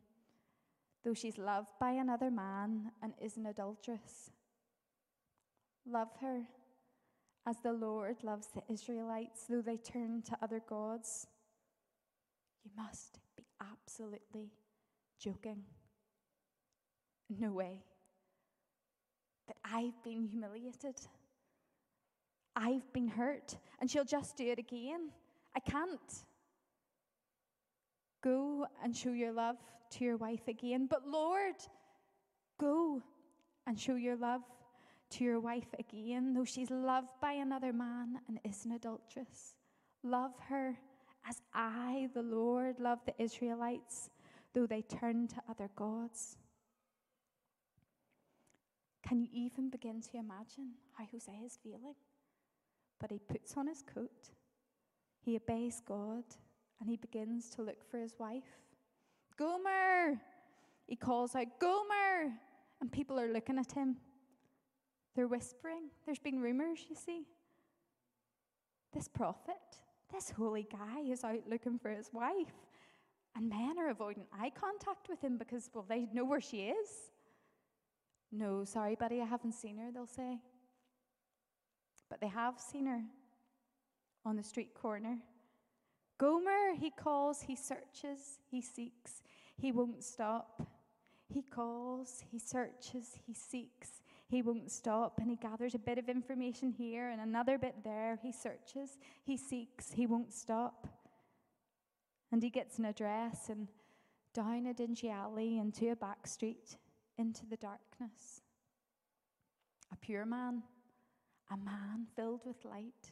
though 1.06 1.13
she's 1.13 1.38
loved 1.38 1.71
by 1.80 1.91
another 1.91 2.30
man 2.30 2.91
and 3.01 3.13
is 3.21 3.38
an 3.38 3.45
adulteress. 3.45 4.31
Love 5.88 6.09
her 6.19 6.41
as 7.47 7.56
the 7.63 7.71
Lord 7.71 8.18
loves 8.24 8.47
the 8.53 8.62
Israelites, 8.71 9.45
though 9.50 9.62
they 9.62 9.77
turn 9.77 10.21
to 10.24 10.38
other 10.41 10.62
gods. 10.68 11.27
You 12.65 12.71
must 12.75 13.19
be 13.38 13.45
absolutely 13.62 14.51
joking. 15.18 15.63
No 17.30 17.51
way. 17.51 17.83
That 19.47 19.56
I've 19.63 20.03
been 20.03 20.25
humiliated. 20.25 20.95
I've 22.53 22.91
been 22.91 23.07
hurt, 23.07 23.56
and 23.80 23.89
she'll 23.89 24.03
just 24.03 24.36
do 24.36 24.51
it 24.51 24.59
again. 24.59 25.12
I 25.56 25.62
can't. 25.62 26.25
Go 28.22 28.66
and 28.84 28.96
show 28.96 29.14
your 29.14 29.32
love 29.32 29.58
to 29.92 30.04
your 30.04 30.18
wife 30.18 30.48
again. 30.48 30.88
But 30.90 31.08
Lord, 31.08 31.56
go 32.60 33.02
and 33.66 33.80
show 33.80 33.96
your 33.96 34.16
love 34.16 34.42
to 35.12 35.24
your 35.24 35.40
wife 35.40 35.74
again, 35.80 36.34
though 36.34 36.46
she's 36.46 36.70
loved 36.70 37.08
by 37.22 37.34
another 37.34 37.74
man 37.74 38.20
and 38.28 38.40
is 38.44 38.66
an 38.66 38.74
adulteress. 38.74 39.56
Love 40.04 40.32
her 40.48 40.78
as 41.28 41.42
I, 41.54 42.10
the 42.14 42.22
Lord, 42.22 42.80
love 42.80 43.00
the 43.06 43.14
Israelites, 43.22 44.10
though 44.54 44.66
they 44.66 44.82
turn 44.82 45.28
to 45.30 45.36
other 45.50 45.70
gods. 45.76 46.38
Can 49.08 49.20
you 49.22 49.28
even 49.34 49.70
begin 49.70 50.02
to 50.02 50.18
imagine 50.18 50.74
how 50.98 51.06
Hosea 51.12 51.46
is 51.46 51.58
feeling? 51.64 51.96
But 53.00 53.12
he 53.12 53.20
puts 53.20 53.56
on 53.58 53.68
his 53.68 53.82
coat, 53.82 54.30
he 55.22 55.36
obeys 55.38 55.82
God, 55.86 56.24
and 56.79 56.89
he 56.89 56.98
begins 56.98 57.50
to 57.51 57.62
look 57.62 57.83
for 57.89 58.00
his 58.00 58.15
wife. 58.19 58.43
Gomer! 59.38 60.19
He 60.88 60.95
calls 60.95 61.36
out, 61.36 61.48
Gomer! 61.59 62.33
And 62.81 62.91
people 62.91 63.19
are 63.19 63.31
looking 63.31 63.57
at 63.57 63.71
him. 63.71 63.98
They're 65.15 65.27
whispering. 65.27 65.89
There's 66.05 66.19
been 66.19 66.39
rumors, 66.39 66.79
you 66.89 66.95
see. 66.95 67.25
This 68.93 69.07
prophet, 69.07 69.55
this 70.12 70.31
holy 70.31 70.67
guy, 70.71 71.01
is 71.01 71.24
out 71.24 71.43
looking 71.50 71.77
for 71.77 71.91
his 71.91 72.09
wife. 72.13 72.53
And 73.36 73.50
men 73.50 73.77
are 73.77 73.89
avoiding 73.89 74.25
eye 74.33 74.51
contact 74.59 75.09
with 75.09 75.21
him 75.21 75.38
because, 75.38 75.69
well, 75.74 75.86
they 75.88 76.07
know 76.13 76.25
where 76.25 76.41
she 76.41 76.67
is. 76.67 77.12
No, 78.31 78.63
sorry, 78.63 78.95
buddy, 78.95 79.21
I 79.21 79.25
haven't 79.25 79.53
seen 79.53 79.77
her, 79.77 79.91
they'll 79.91 80.07
say 80.07 80.39
but 82.09 82.19
they 82.19 82.27
have 82.27 82.59
seen 82.59 82.88
her 82.88 83.01
on 84.25 84.36
the 84.36 84.43
street 84.43 84.74
corner. 84.74 85.17
Gomer, 86.20 86.76
he 86.80 86.92
calls, 86.92 87.42
he 87.42 87.56
searches, 87.56 88.40
he 88.52 88.62
seeks, 88.62 89.24
he 89.58 89.72
won't 89.72 90.04
stop. 90.04 90.62
He 91.28 91.42
calls, 91.42 92.24
he 92.32 92.38
searches, 92.38 93.18
he 93.26 93.34
seeks, 93.34 94.02
he 94.28 94.42
won't 94.42 94.72
stop, 94.72 95.20
and 95.20 95.30
he 95.30 95.36
gathers 95.36 95.76
a 95.76 95.80
bit 95.80 95.98
of 95.98 96.10
information 96.10 96.72
here 96.72 97.10
and 97.10 97.22
another 97.22 97.58
bit 97.58 97.76
there. 97.84 98.20
He 98.22 98.32
searches, 98.32 98.98
he 99.24 99.38
seeks, 99.38 99.92
he 99.92 100.06
won't 100.06 100.34
stop. 100.34 100.88
And 102.32 102.44
he 102.44 102.50
gets 102.50 102.78
an 102.78 102.86
address 102.86 103.50
and 103.50 103.68
down 104.34 104.68
a 104.68 104.74
dingy 104.74 105.10
alley 105.10 105.58
into 105.58 105.92
a 105.92 105.96
back 105.96 106.28
street 106.28 106.78
into 107.18 107.46
the 107.46 107.58
darkness. 107.58 108.42
A 109.92 109.96
pure 109.96 110.26
man 110.26 110.64
a 111.52 111.58
man 111.58 112.06
filled 112.16 112.42
with 112.46 112.64
light 112.64 113.12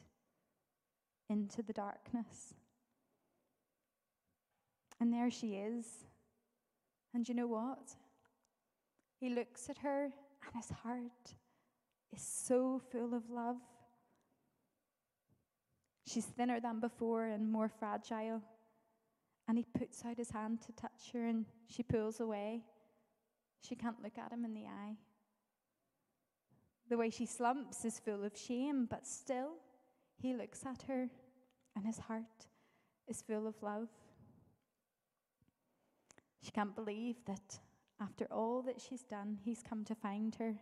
into 1.28 1.62
the 1.62 1.72
darkness. 1.72 2.54
And 5.00 5.12
there 5.12 5.30
she 5.30 5.54
is. 5.54 5.86
And 7.14 7.28
you 7.28 7.34
know 7.34 7.46
what? 7.46 7.94
He 9.20 9.30
looks 9.30 9.68
at 9.68 9.78
her, 9.78 10.04
and 10.44 10.54
his 10.54 10.70
heart 10.70 11.34
is 12.14 12.22
so 12.22 12.80
full 12.90 13.14
of 13.14 13.30
love. 13.30 13.56
She's 16.06 16.24
thinner 16.24 16.60
than 16.60 16.80
before 16.80 17.26
and 17.26 17.50
more 17.50 17.68
fragile. 17.68 18.42
And 19.46 19.58
he 19.58 19.64
puts 19.78 20.04
out 20.04 20.18
his 20.18 20.30
hand 20.30 20.60
to 20.62 20.72
touch 20.72 21.10
her, 21.12 21.26
and 21.26 21.46
she 21.66 21.82
pulls 21.82 22.20
away. 22.20 22.62
She 23.66 23.74
can't 23.74 24.02
look 24.02 24.18
at 24.18 24.32
him 24.32 24.44
in 24.44 24.54
the 24.54 24.66
eye. 24.66 24.96
The 26.88 26.96
way 26.96 27.10
she 27.10 27.26
slumps 27.26 27.84
is 27.84 27.98
full 27.98 28.24
of 28.24 28.36
shame, 28.36 28.86
but 28.90 29.06
still, 29.06 29.50
he 30.16 30.34
looks 30.34 30.64
at 30.64 30.82
her, 30.88 31.08
and 31.76 31.86
his 31.86 31.98
heart 31.98 32.46
is 33.06 33.22
full 33.22 33.46
of 33.46 33.54
love. 33.62 33.88
She 36.42 36.50
can't 36.50 36.74
believe 36.74 37.16
that 37.26 37.58
after 38.00 38.26
all 38.30 38.62
that 38.62 38.80
she's 38.80 39.02
done, 39.02 39.38
he's 39.44 39.62
come 39.62 39.84
to 39.84 39.94
find 39.94 40.34
her. 40.36 40.54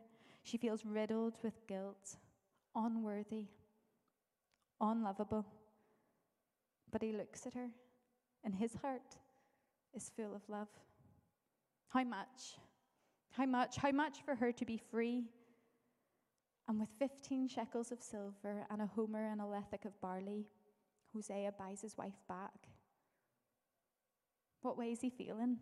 She 0.42 0.56
feels 0.56 0.84
riddled 0.84 1.38
with 1.42 1.66
guilt, 1.66 2.16
unworthy, 2.74 3.46
unlovable. 4.80 5.44
But 6.90 7.02
he 7.02 7.12
looks 7.12 7.46
at 7.46 7.54
her, 7.54 7.68
and 8.44 8.54
his 8.54 8.74
heart 8.76 9.18
is 9.94 10.10
full 10.16 10.34
of 10.34 10.48
love. 10.48 10.68
How 11.88 12.04
much? 12.04 12.58
How 13.30 13.44
much? 13.44 13.76
How 13.76 13.90
much 13.90 14.22
for 14.24 14.34
her 14.34 14.52
to 14.52 14.64
be 14.64 14.78
free? 14.78 15.24
And 16.68 16.80
with 16.80 16.88
15 16.98 17.48
shekels 17.48 17.92
of 17.92 18.02
silver 18.02 18.66
and 18.70 18.82
a 18.82 18.86
homer 18.86 19.26
and 19.26 19.40
a 19.40 19.44
lethech 19.44 19.84
of 19.84 20.00
barley, 20.00 20.46
Hosea 21.14 21.52
buys 21.58 21.80
his 21.80 21.96
wife 21.96 22.18
back. 22.28 22.68
What 24.66 24.76
way 24.76 24.90
is 24.90 25.00
he 25.00 25.10
feeling? 25.10 25.58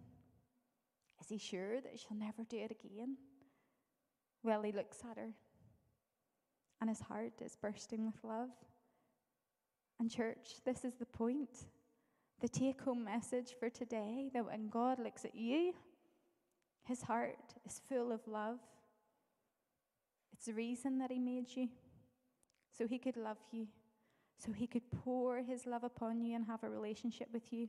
Is 1.21 1.29
he 1.29 1.37
sure 1.37 1.79
that 1.83 1.99
she'll 1.99 2.17
never 2.17 2.43
do 2.49 2.57
it 2.57 2.71
again? 2.71 3.19
Well, 4.43 4.63
he 4.63 4.73
looks 4.73 4.97
at 5.11 5.19
her, 5.19 5.29
and 6.81 6.89
his 6.89 7.01
heart 7.01 7.35
is 7.45 7.55
bursting 7.55 8.07
with 8.07 8.25
love. 8.25 8.49
And, 10.01 10.11
church, 10.11 10.55
this 10.65 10.87
is 10.87 10.95
the 10.95 11.05
point. 11.05 11.67
The 12.41 12.49
take 12.49 12.81
home 12.81 13.05
message 13.05 13.55
for 13.61 13.69
today 13.69 14.31
that 14.33 14.47
when 14.47 14.71
God 14.71 14.99
looks 14.99 15.27
at 15.27 15.35
you, 15.35 15.75
his 16.85 17.03
heart 17.03 17.53
is 17.67 17.83
full 17.87 18.11
of 18.11 18.27
love. 18.27 18.59
It's 20.33 20.47
the 20.47 20.55
reason 20.55 20.97
that 21.01 21.11
he 21.11 21.19
made 21.19 21.55
you, 21.55 21.69
so 22.71 22.87
he 22.87 22.99
could 22.99 23.19
love 23.19 23.37
you, 23.53 23.67
so 24.39 24.51
he 24.51 24.67
could 24.67 24.91
pour 24.91 25.43
his 25.43 25.67
love 25.67 25.85
upon 25.85 26.23
you 26.23 26.35
and 26.37 26.47
have 26.47 26.65
a 26.65 26.71
relationship 26.71 27.29
with 27.35 27.53
you. 27.53 27.69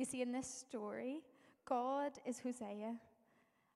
You 0.00 0.06
see, 0.06 0.22
in 0.22 0.32
this 0.32 0.48
story, 0.48 1.20
God 1.66 2.12
is 2.24 2.38
Hosea, 2.38 2.94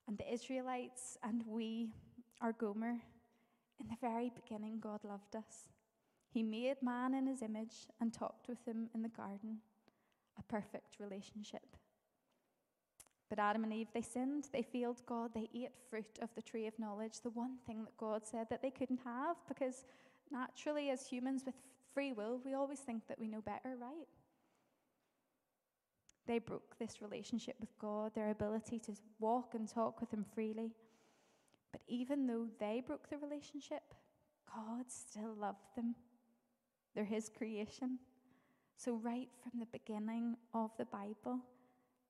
and 0.07 0.17
the 0.17 0.33
Israelites 0.33 1.19
and 1.21 1.43
we 1.45 1.89
are 2.41 2.51
Gomer. 2.51 2.97
In 3.79 3.87
the 3.87 3.97
very 4.01 4.31
beginning, 4.33 4.79
God 4.79 5.01
loved 5.03 5.35
us. 5.35 5.69
He 6.33 6.41
made 6.41 6.81
man 6.81 7.13
in 7.13 7.27
his 7.27 7.43
image 7.43 7.91
and 8.01 8.11
talked 8.11 8.47
with 8.47 8.57
him 8.65 8.89
in 8.95 9.03
the 9.03 9.09
garden, 9.09 9.59
a 10.39 10.41
perfect 10.51 10.99
relationship. 10.99 11.77
But 13.29 13.37
Adam 13.37 13.63
and 13.63 13.71
Eve, 13.71 13.89
they 13.93 14.01
sinned, 14.01 14.47
they 14.51 14.63
failed 14.63 15.03
God, 15.05 15.29
they 15.35 15.47
ate 15.53 15.77
fruit 15.91 16.17
of 16.23 16.33
the 16.33 16.41
tree 16.41 16.65
of 16.65 16.79
knowledge, 16.79 17.21
the 17.21 17.29
one 17.29 17.57
thing 17.67 17.83
that 17.83 17.97
God 17.97 18.25
said 18.25 18.47
that 18.49 18.63
they 18.63 18.71
couldn't 18.71 19.01
have, 19.05 19.35
because 19.47 19.85
naturally, 20.31 20.89
as 20.89 21.05
humans 21.05 21.43
with 21.45 21.53
free 21.93 22.13
will, 22.13 22.41
we 22.43 22.55
always 22.55 22.79
think 22.79 23.07
that 23.09 23.19
we 23.19 23.27
know 23.27 23.41
better, 23.41 23.75
right? 23.79 24.07
They 26.27 26.39
broke 26.39 26.77
this 26.79 27.01
relationship 27.01 27.55
with 27.59 27.77
God, 27.77 28.13
their 28.15 28.31
ability 28.31 28.79
to 28.79 28.93
walk 29.19 29.53
and 29.53 29.67
talk 29.67 30.01
with 30.01 30.11
Him 30.11 30.25
freely. 30.33 30.71
But 31.71 31.81
even 31.87 32.25
though 32.25 32.47
they 32.59 32.81
broke 32.85 33.09
the 33.09 33.17
relationship, 33.17 33.93
God 34.53 34.85
still 34.87 35.35
loved 35.39 35.75
them. 35.75 35.95
They're 36.95 37.03
His 37.03 37.29
creation. 37.29 37.99
So, 38.77 38.95
right 38.95 39.29
from 39.41 39.59
the 39.59 39.67
beginning 39.67 40.35
of 40.53 40.71
the 40.77 40.85
Bible, 40.85 41.39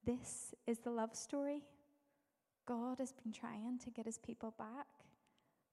this 0.05 0.53
is 0.65 0.79
the 0.79 0.91
love 0.91 1.15
story. 1.15 1.63
God 2.65 2.99
has 2.99 3.11
been 3.11 3.31
trying 3.31 3.79
to 3.79 3.89
get 3.91 4.05
His 4.05 4.17
people 4.17 4.53
back, 4.57 4.87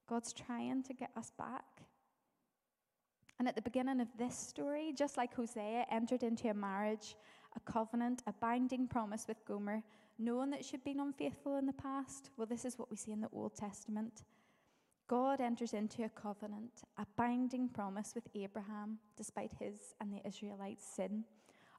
God's 0.08 0.32
trying 0.32 0.82
to 0.84 0.92
get 0.92 1.10
us 1.16 1.32
back. 1.38 1.64
And 3.38 3.48
at 3.48 3.56
the 3.56 3.62
beginning 3.62 4.00
of 4.00 4.08
this 4.18 4.36
story, 4.36 4.92
just 4.96 5.16
like 5.16 5.34
Hosea 5.34 5.86
entered 5.90 6.22
into 6.22 6.48
a 6.48 6.54
marriage 6.54 7.16
a 7.56 7.60
covenant, 7.60 8.22
a 8.26 8.32
binding 8.32 8.86
promise 8.86 9.26
with 9.28 9.44
Gomer, 9.44 9.82
knowing 10.18 10.50
that 10.50 10.64
she'd 10.64 10.84
been 10.84 11.00
unfaithful 11.00 11.56
in 11.56 11.66
the 11.66 11.72
past. 11.72 12.30
Well, 12.36 12.46
this 12.46 12.64
is 12.64 12.78
what 12.78 12.90
we 12.90 12.96
see 12.96 13.12
in 13.12 13.20
the 13.20 13.28
Old 13.32 13.54
Testament. 13.54 14.22
God 15.08 15.40
enters 15.40 15.74
into 15.74 16.04
a 16.04 16.08
covenant, 16.08 16.82
a 16.96 17.06
binding 17.16 17.68
promise 17.68 18.12
with 18.14 18.24
Abraham, 18.34 18.98
despite 19.16 19.52
his 19.58 19.94
and 20.00 20.12
the 20.12 20.26
Israelites' 20.26 20.86
sin, 20.86 21.24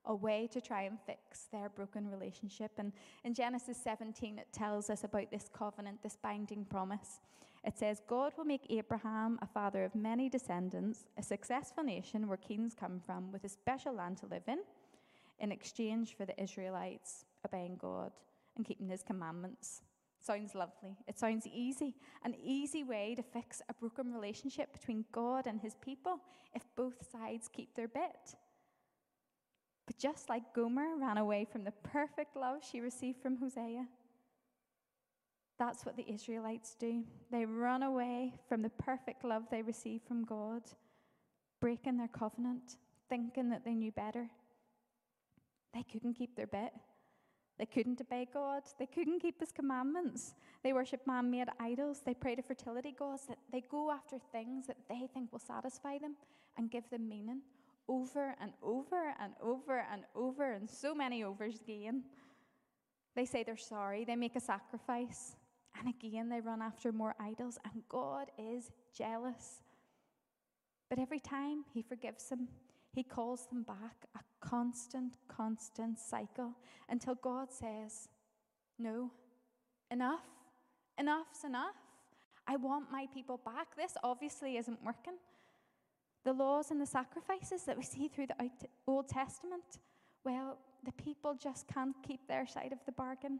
a 0.06 0.14
way 0.14 0.48
to 0.52 0.62
try 0.62 0.84
and 0.84 1.00
fix 1.06 1.48
their 1.52 1.70
broken 1.70 2.10
relationship. 2.10 2.72
And 2.78 2.92
in 3.24 3.34
Genesis 3.34 3.78
17, 3.84 4.38
it 4.38 4.48
tells 4.52 4.90
us 4.90 5.04
about 5.04 5.32
this 5.32 5.50
covenant, 5.52 6.04
this 6.04 6.18
binding 6.22 6.66
promise. 6.66 7.22
It 7.64 7.78
says, 7.78 8.02
God 8.08 8.34
will 8.38 8.44
make 8.44 8.66
Abraham 8.70 9.40
a 9.42 9.48
father 9.48 9.86
of 9.86 9.96
many 9.96 10.28
descendants, 10.28 11.06
a 11.18 11.24
successful 11.24 11.84
nation 11.84 12.28
where 12.28 12.38
kings 12.38 12.76
come 12.78 13.00
from, 13.06 13.32
with 13.32 13.46
a 13.46 13.50
special 13.50 13.94
land 13.94 14.18
to 14.18 14.26
live 14.26 14.44
in 14.48 14.60
in 15.40 15.52
exchange 15.52 16.16
for 16.16 16.26
the 16.26 16.42
Israelites 16.42 17.26
obeying 17.46 17.78
God 17.78 18.12
and 18.56 18.66
keeping 18.66 18.88
his 18.88 19.04
commandments. 19.04 19.82
Sounds 20.20 20.56
lovely. 20.56 20.96
It 21.08 21.20
sounds 21.20 21.46
easy. 21.48 21.96
An 22.24 22.36
easy 22.42 22.84
way 22.84 23.14
to 23.16 23.24
fix 23.24 23.62
a 23.68 23.74
broken 23.74 24.14
relationship 24.14 24.72
between 24.72 25.06
God 25.12 25.48
and 25.48 25.60
his 25.60 25.76
people 25.82 26.20
if 26.54 26.64
both 26.76 26.96
sides 27.12 27.50
keep 27.52 27.76
their 27.76 27.90
bit. 27.90 28.36
But 29.86 29.98
just 29.98 30.30
like 30.30 30.54
Gomer 30.56 30.96
ran 30.98 31.18
away 31.18 31.46
from 31.52 31.66
the 31.66 31.74
perfect 31.84 32.38
love 32.38 32.60
she 32.64 32.80
received 32.80 33.22
from 33.22 33.38
Hosea, 33.38 33.86
that's 35.60 35.86
what 35.86 35.98
the 35.98 36.10
Israelites 36.10 36.76
do. 36.80 37.04
They 37.32 37.46
run 37.46 37.84
away 37.84 38.34
from 38.48 38.62
the 38.62 38.70
perfect 38.70 39.26
love 39.26 39.44
they 39.52 39.62
received 39.62 40.08
from 40.08 40.24
God, 40.24 40.64
breaking 41.60 41.98
their 41.98 42.08
covenant, 42.08 42.78
thinking 43.10 43.50
that 43.50 43.66
they 43.66 43.76
knew 43.76 43.92
better. 43.92 44.30
They 45.74 45.84
couldn't 45.84 46.14
keep 46.14 46.36
their 46.36 46.48
bit. 46.48 46.72
They 47.60 47.66
couldn't 47.66 48.02
obey 48.02 48.28
God. 48.34 48.64
They 48.80 48.88
couldn't 48.88 49.20
keep 49.20 49.40
His 49.40 49.52
commandments. 49.52 50.34
They 50.64 50.74
worship 50.74 51.06
man 51.06 51.30
made 51.30 51.50
idols. 51.60 52.02
They 52.06 52.14
pray 52.14 52.36
to 52.36 52.42
fertility 52.42 52.96
gods. 52.98 53.28
They 53.52 53.64
go 53.70 53.92
after 53.92 54.18
things 54.32 54.68
that 54.68 54.78
they 54.90 55.08
think 55.14 55.32
will 55.32 55.40
satisfy 55.40 55.98
them 56.00 56.16
and 56.58 56.72
give 56.72 56.90
them 56.90 57.08
meaning 57.08 57.42
over 57.88 58.36
and 58.40 58.54
over 58.62 59.14
and 59.20 59.34
over 59.42 59.86
and 59.92 60.04
over, 60.16 60.54
and 60.54 60.70
so 60.70 60.96
many 60.96 61.24
overs 61.24 61.60
again. 61.62 62.04
They 63.16 63.26
say 63.26 63.44
they're 63.44 63.58
sorry. 63.58 64.06
They 64.06 64.16
make 64.16 64.36
a 64.36 64.40
sacrifice. 64.40 65.36
And 65.78 65.90
again, 65.90 66.30
they 66.30 66.40
run 66.40 66.62
after 66.62 66.92
more 66.92 67.16
idols. 67.20 67.58
And 67.66 67.84
God 67.90 68.32
is 68.38 68.72
jealous. 68.96 69.62
But 70.90 71.00
every 71.00 71.20
time, 71.20 71.66
He 71.74 71.82
forgives 71.82 72.30
them. 72.30 72.48
He 72.94 73.04
calls 73.04 73.48
them 73.48 73.64
back, 73.64 74.06
a 74.16 74.20
constant, 74.46 75.18
constant 75.28 75.98
cycle 75.98 76.54
until 76.90 77.16
God 77.16 77.52
says, 77.52 78.08
No, 78.78 79.10
enough, 79.90 80.26
enough's 81.00 81.44
enough. 81.44 81.76
I 82.46 82.58
want 82.58 82.92
my 82.92 83.08
people 83.14 83.40
back. 83.44 83.76
This 83.76 83.94
obviously 84.04 84.58
isn't 84.58 84.84
working. 84.84 85.14
The 86.24 86.34
laws 86.34 86.72
and 86.72 86.80
the 86.80 86.86
sacrifices 86.86 87.64
that 87.64 87.78
we 87.78 87.84
see 87.84 88.08
through 88.08 88.28
the 88.28 88.50
Old 88.86 89.08
Testament, 89.08 89.80
well, 90.24 90.60
the 90.86 90.92
people 90.92 91.36
just 91.36 91.68
can't 91.68 91.96
keep 92.06 92.28
their 92.28 92.46
side 92.46 92.72
of 92.72 92.80
the 92.86 92.92
bargain. 92.92 93.40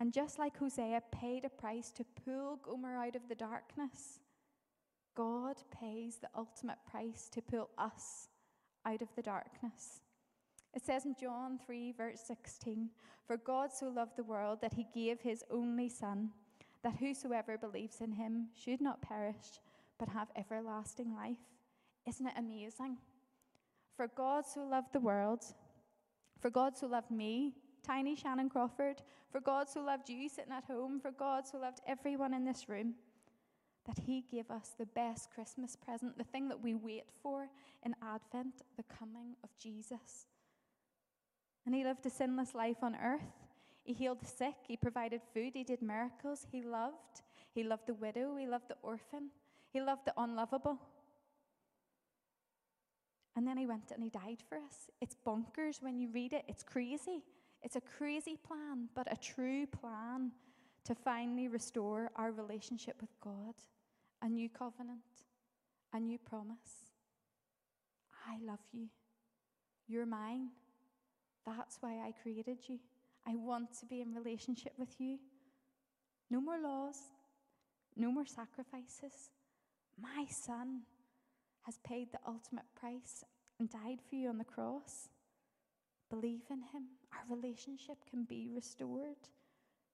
And 0.00 0.12
just 0.12 0.38
like 0.38 0.56
Hosea 0.56 1.02
paid 1.12 1.44
a 1.44 1.48
price 1.48 1.92
to 1.92 2.04
pull 2.24 2.58
Gomer 2.62 2.96
out 2.96 3.14
of 3.14 3.28
the 3.28 3.34
darkness, 3.34 4.18
God 5.14 5.56
pays 5.80 6.16
the 6.16 6.28
ultimate 6.36 6.78
price 6.90 7.28
to 7.32 7.42
pull 7.42 7.70
us 7.78 8.28
out 8.84 9.02
of 9.02 9.08
the 9.14 9.22
darkness. 9.22 10.00
It 10.74 10.84
says 10.84 11.04
in 11.04 11.14
John 11.18 11.58
3, 11.64 11.92
verse 11.92 12.20
16 12.26 12.90
For 13.26 13.36
God 13.36 13.72
so 13.72 13.88
loved 13.88 14.16
the 14.16 14.24
world 14.24 14.60
that 14.60 14.74
he 14.74 14.86
gave 14.92 15.20
his 15.20 15.44
only 15.50 15.88
Son, 15.88 16.30
that 16.82 16.96
whosoever 16.96 17.56
believes 17.56 18.00
in 18.00 18.12
him 18.12 18.48
should 18.54 18.80
not 18.80 19.00
perish, 19.00 19.60
but 19.98 20.08
have 20.08 20.28
everlasting 20.36 21.14
life. 21.14 21.38
Isn't 22.06 22.26
it 22.26 22.34
amazing? 22.36 22.98
For 23.96 24.08
God 24.08 24.44
so 24.46 24.64
loved 24.64 24.92
the 24.92 25.00
world, 25.00 25.44
for 26.40 26.50
God 26.50 26.76
so 26.76 26.88
loved 26.88 27.12
me, 27.12 27.54
tiny 27.86 28.16
Shannon 28.16 28.48
Crawford, 28.48 29.02
for 29.30 29.40
God 29.40 29.68
so 29.68 29.80
loved 29.80 30.08
you 30.08 30.28
sitting 30.28 30.52
at 30.52 30.64
home, 30.64 30.98
for 30.98 31.12
God 31.12 31.46
so 31.46 31.58
loved 31.58 31.80
everyone 31.86 32.34
in 32.34 32.44
this 32.44 32.68
room 32.68 32.94
that 33.86 33.98
He 34.06 34.24
gave 34.30 34.50
us 34.50 34.74
the 34.78 34.86
best 34.86 35.30
Christmas 35.34 35.76
present, 35.76 36.16
the 36.18 36.24
thing 36.24 36.48
that 36.48 36.62
we 36.62 36.74
wait 36.74 37.04
for 37.22 37.48
in 37.84 37.94
Advent, 38.02 38.62
the 38.76 38.84
coming 38.84 39.36
of 39.42 39.50
Jesus. 39.58 40.26
And 41.66 41.74
he 41.74 41.84
lived 41.84 42.04
a 42.04 42.10
sinless 42.10 42.54
life 42.54 42.82
on 42.82 42.94
earth. 42.96 43.22
He 43.84 43.92
healed 43.92 44.20
the 44.20 44.26
sick, 44.26 44.54
he 44.66 44.76
provided 44.76 45.20
food, 45.32 45.52
he 45.54 45.64
did 45.64 45.82
miracles, 45.82 46.46
he 46.50 46.62
loved. 46.62 47.22
He 47.54 47.62
loved 47.62 47.86
the 47.86 47.94
widow, 47.94 48.36
he 48.36 48.46
loved 48.46 48.68
the 48.68 48.76
orphan, 48.82 49.30
he 49.72 49.80
loved 49.80 50.06
the 50.06 50.14
unlovable. 50.16 50.78
And 53.36 53.46
then 53.46 53.56
he 53.56 53.66
went 53.66 53.90
and 53.90 54.02
he 54.02 54.10
died 54.10 54.42
for 54.48 54.56
us. 54.56 54.90
It's 55.00 55.16
bonkers 55.26 55.82
when 55.82 55.98
you 55.98 56.08
read 56.12 56.32
it, 56.32 56.44
it's 56.48 56.62
crazy. 56.62 57.22
It's 57.62 57.76
a 57.76 57.80
crazy 57.80 58.36
plan, 58.36 58.88
but 58.94 59.10
a 59.10 59.16
true 59.16 59.66
plan 59.66 60.32
to 60.84 60.94
finally 60.94 61.48
restore 61.48 62.10
our 62.16 62.30
relationship 62.30 62.96
with 63.00 63.10
God, 63.22 63.54
a 64.24 64.28
new 64.28 64.48
covenant, 64.48 65.04
a 65.92 66.00
new 66.00 66.18
promise. 66.18 66.90
I 68.26 68.38
love 68.42 68.64
you. 68.72 68.88
You're 69.86 70.06
mine. 70.06 70.48
That's 71.44 71.76
why 71.80 71.98
I 71.98 72.12
created 72.22 72.58
you. 72.66 72.78
I 73.26 73.36
want 73.36 73.78
to 73.80 73.86
be 73.86 74.00
in 74.00 74.14
relationship 74.14 74.72
with 74.78 74.98
you. 74.98 75.18
No 76.30 76.40
more 76.40 76.58
laws, 76.58 76.96
no 77.96 78.10
more 78.10 78.24
sacrifices. 78.24 79.30
My 80.00 80.24
son 80.30 80.80
has 81.66 81.78
paid 81.86 82.10
the 82.10 82.18
ultimate 82.26 82.64
price 82.80 83.24
and 83.60 83.68
died 83.68 83.98
for 84.08 84.16
you 84.16 84.30
on 84.30 84.38
the 84.38 84.44
cross. 84.44 85.10
Believe 86.08 86.44
in 86.50 86.62
him. 86.72 86.88
Our 87.12 87.36
relationship 87.36 87.98
can 88.08 88.24
be 88.24 88.48
restored. 88.54 89.28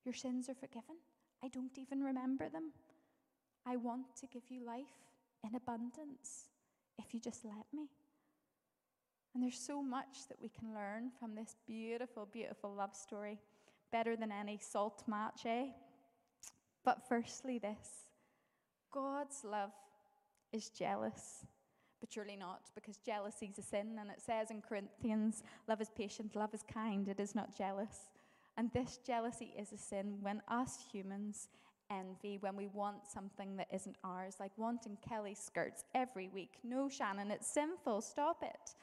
Your 0.05 0.13
sins 0.13 0.47
are 0.47 0.55
forgiven. 0.55 0.95
I 1.43 1.49
don't 1.49 1.77
even 1.77 2.01
remember 2.01 2.47
them. 2.47 2.71
I 3.65 3.77
want 3.77 4.15
to 4.19 4.27
give 4.27 4.43
you 4.49 4.65
life 4.65 4.85
in 5.43 5.55
abundance 5.55 6.45
if 6.97 7.13
you 7.13 7.19
just 7.19 7.45
let 7.45 7.65
me. 7.73 7.89
And 9.33 9.43
there's 9.43 9.59
so 9.59 9.81
much 9.81 10.27
that 10.27 10.41
we 10.41 10.49
can 10.49 10.73
learn 10.73 11.11
from 11.19 11.35
this 11.35 11.55
beautiful, 11.65 12.27
beautiful 12.31 12.73
love 12.73 12.95
story, 12.95 13.39
better 13.91 14.15
than 14.15 14.31
any 14.31 14.59
salt 14.61 15.03
match, 15.07 15.45
eh? 15.45 15.67
But 16.83 17.07
firstly, 17.07 17.59
this 17.59 18.09
God's 18.91 19.43
love 19.45 19.71
is 20.51 20.69
jealous, 20.69 21.45
but 22.01 22.11
surely 22.11 22.35
not, 22.35 22.61
because 22.75 22.97
jealousy 22.97 23.49
is 23.51 23.57
a 23.57 23.67
sin. 23.67 23.97
And 23.99 24.09
it 24.09 24.21
says 24.21 24.51
in 24.51 24.61
Corinthians, 24.61 25.43
love 25.67 25.79
is 25.79 25.89
patient, 25.95 26.35
love 26.35 26.53
is 26.53 26.63
kind, 26.63 27.07
it 27.07 27.19
is 27.19 27.35
not 27.35 27.57
jealous. 27.57 28.09
And 28.57 28.69
this 28.73 28.99
jealousy 29.05 29.53
is 29.57 29.71
a 29.71 29.77
sin 29.77 30.17
when 30.19 30.41
us 30.49 30.77
humans 30.91 31.47
envy, 31.91 32.37
when 32.39 32.55
we 32.55 32.67
want 32.67 33.05
something 33.05 33.57
that 33.57 33.67
isn't 33.71 33.97
ours, 34.03 34.37
like 34.39 34.51
wanting 34.57 34.97
Kelly's 35.07 35.39
skirts 35.39 35.83
every 35.93 36.29
week. 36.29 36.53
No, 36.63 36.89
Shannon, 36.89 37.29
it's 37.29 37.47
sinful. 37.47 38.01
Stop 38.01 38.41
it. 38.43 38.75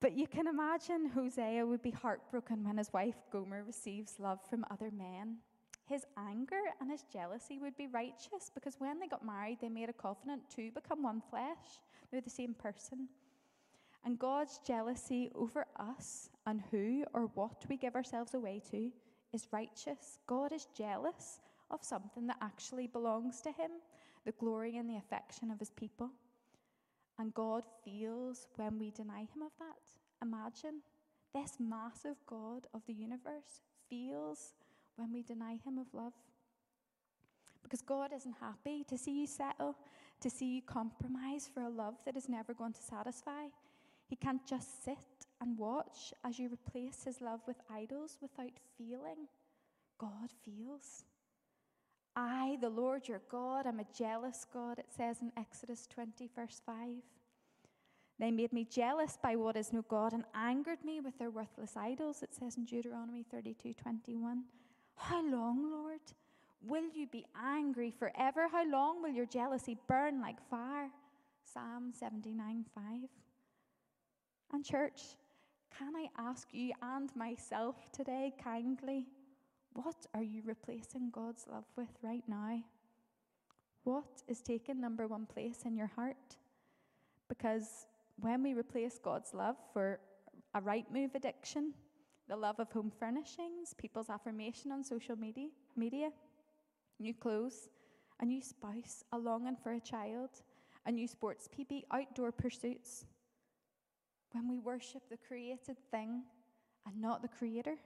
But 0.00 0.12
you 0.12 0.26
can 0.26 0.46
imagine 0.46 1.06
Hosea 1.06 1.64
would 1.64 1.82
be 1.82 1.90
heartbroken 1.90 2.64
when 2.64 2.76
his 2.76 2.92
wife 2.92 3.16
Gomer 3.32 3.64
receives 3.64 4.16
love 4.18 4.40
from 4.48 4.66
other 4.70 4.90
men. 4.90 5.38
His 5.86 6.04
anger 6.18 6.60
and 6.80 6.90
his 6.90 7.04
jealousy 7.12 7.58
would 7.58 7.76
be 7.76 7.86
righteous 7.86 8.50
because 8.54 8.74
when 8.78 8.98
they 8.98 9.06
got 9.06 9.24
married, 9.24 9.58
they 9.60 9.68
made 9.68 9.88
a 9.88 9.94
covenant 9.94 10.42
to 10.56 10.70
become 10.72 11.02
one 11.02 11.22
flesh. 11.30 11.80
They're 12.10 12.20
the 12.20 12.30
same 12.30 12.54
person. 12.54 13.08
And 14.04 14.18
God's 14.18 14.60
jealousy 14.66 15.30
over 15.34 15.66
us 15.78 16.30
and 16.46 16.62
who 16.70 17.04
or 17.14 17.30
what 17.34 17.64
we 17.68 17.76
give 17.76 17.94
ourselves 17.94 18.34
away 18.34 18.60
to 18.70 18.90
is 19.32 19.48
righteous. 19.52 20.18
God 20.26 20.52
is 20.52 20.66
jealous 20.76 21.40
of 21.70 21.82
something 21.82 22.26
that 22.26 22.38
actually 22.40 22.86
belongs 22.86 23.40
to 23.42 23.50
Him, 23.50 23.70
the 24.24 24.32
glory 24.32 24.76
and 24.76 24.88
the 24.88 24.96
affection 24.96 25.50
of 25.50 25.58
His 25.58 25.70
people. 25.70 26.10
And 27.18 27.32
God 27.34 27.64
feels 27.84 28.46
when 28.56 28.78
we 28.78 28.90
deny 28.90 29.20
Him 29.20 29.42
of 29.42 29.52
that. 29.58 29.90
Imagine 30.22 30.80
this 31.34 31.54
massive 31.58 32.16
God 32.26 32.66
of 32.74 32.82
the 32.86 32.92
universe 32.92 33.60
feels 33.88 34.54
when 34.96 35.12
we 35.12 35.22
deny 35.22 35.58
Him 35.64 35.78
of 35.78 35.86
love. 35.92 36.12
Because 37.62 37.82
God 37.82 38.12
isn't 38.14 38.36
happy 38.40 38.84
to 38.88 38.96
see 38.96 39.20
you 39.20 39.26
settle, 39.26 39.76
to 40.20 40.30
see 40.30 40.56
you 40.56 40.62
compromise 40.62 41.50
for 41.52 41.62
a 41.62 41.68
love 41.68 41.94
that 42.04 42.16
is 42.16 42.28
never 42.28 42.54
going 42.54 42.72
to 42.72 42.82
satisfy. 42.82 43.46
He 44.08 44.16
can't 44.16 44.46
just 44.46 44.84
sit 44.84 44.98
and 45.40 45.58
watch 45.58 46.14
as 46.24 46.38
you 46.38 46.48
replace 46.48 47.04
His 47.04 47.20
love 47.20 47.40
with 47.46 47.56
idols 47.70 48.18
without 48.22 48.52
feeling. 48.78 49.26
God 49.98 50.30
feels. 50.44 51.04
I, 52.16 52.56
the 52.62 52.70
Lord 52.70 53.06
your 53.06 53.20
God, 53.30 53.66
am 53.66 53.78
a 53.78 53.86
jealous 53.96 54.46
God, 54.50 54.78
it 54.78 54.86
says 54.96 55.18
in 55.20 55.30
Exodus 55.36 55.86
20, 55.86 56.30
verse 56.34 56.62
5. 56.64 56.74
They 58.18 58.30
made 58.30 58.54
me 58.54 58.64
jealous 58.64 59.18
by 59.22 59.36
what 59.36 59.56
is 59.56 59.72
no 59.72 59.82
God 59.82 60.14
and 60.14 60.24
angered 60.34 60.82
me 60.82 61.00
with 61.00 61.18
their 61.18 61.30
worthless 61.30 61.76
idols, 61.76 62.22
it 62.22 62.34
says 62.34 62.56
in 62.56 62.64
Deuteronomy 62.64 63.22
32, 63.30 63.74
21. 63.74 64.44
How 64.96 65.22
long, 65.30 65.70
Lord? 65.70 66.00
Will 66.62 66.88
you 66.94 67.06
be 67.06 67.26
angry 67.38 67.90
forever? 67.90 68.48
How 68.50 68.68
long 68.68 69.02
will 69.02 69.10
your 69.10 69.26
jealousy 69.26 69.76
burn 69.86 70.22
like 70.22 70.36
fire? 70.48 70.88
Psalm 71.44 71.92
79, 71.92 72.64
5. 72.74 72.84
And, 74.54 74.64
church, 74.64 75.02
can 75.78 75.94
I 75.94 76.08
ask 76.16 76.48
you 76.52 76.72
and 76.80 77.14
myself 77.14 77.76
today 77.92 78.32
kindly, 78.42 79.06
what 79.76 80.06
are 80.14 80.22
you 80.22 80.42
replacing 80.44 81.10
God's 81.10 81.46
love 81.50 81.64
with 81.76 81.90
right 82.02 82.24
now? 82.26 82.62
What 83.84 84.22
is 84.26 84.40
taking 84.40 84.80
number 84.80 85.06
one 85.06 85.26
place 85.26 85.62
in 85.64 85.76
your 85.76 85.90
heart? 85.94 86.36
Because 87.28 87.86
when 88.18 88.42
we 88.42 88.54
replace 88.54 88.98
God's 88.98 89.34
love 89.34 89.56
for 89.72 90.00
a 90.54 90.60
Rightmove 90.60 91.14
addiction, 91.14 91.74
the 92.28 92.36
love 92.36 92.58
of 92.58 92.72
home 92.72 92.90
furnishings, 92.98 93.74
people's 93.76 94.08
affirmation 94.08 94.72
on 94.72 94.82
social 94.82 95.16
media, 95.16 95.48
media, 95.76 96.10
new 96.98 97.14
clothes, 97.14 97.68
a 98.20 98.24
new 98.24 98.40
spouse, 98.40 99.04
a 99.12 99.18
longing 99.18 99.56
for 99.62 99.72
a 99.72 99.80
child, 99.80 100.30
a 100.86 100.90
new 100.90 101.06
sports 101.06 101.48
PB, 101.54 101.82
outdoor 101.92 102.32
pursuits, 102.32 103.04
when 104.32 104.48
we 104.48 104.58
worship 104.58 105.02
the 105.10 105.16
created 105.16 105.76
thing 105.90 106.22
and 106.86 107.00
not 107.00 107.22
the 107.22 107.28
creator, 107.28 107.76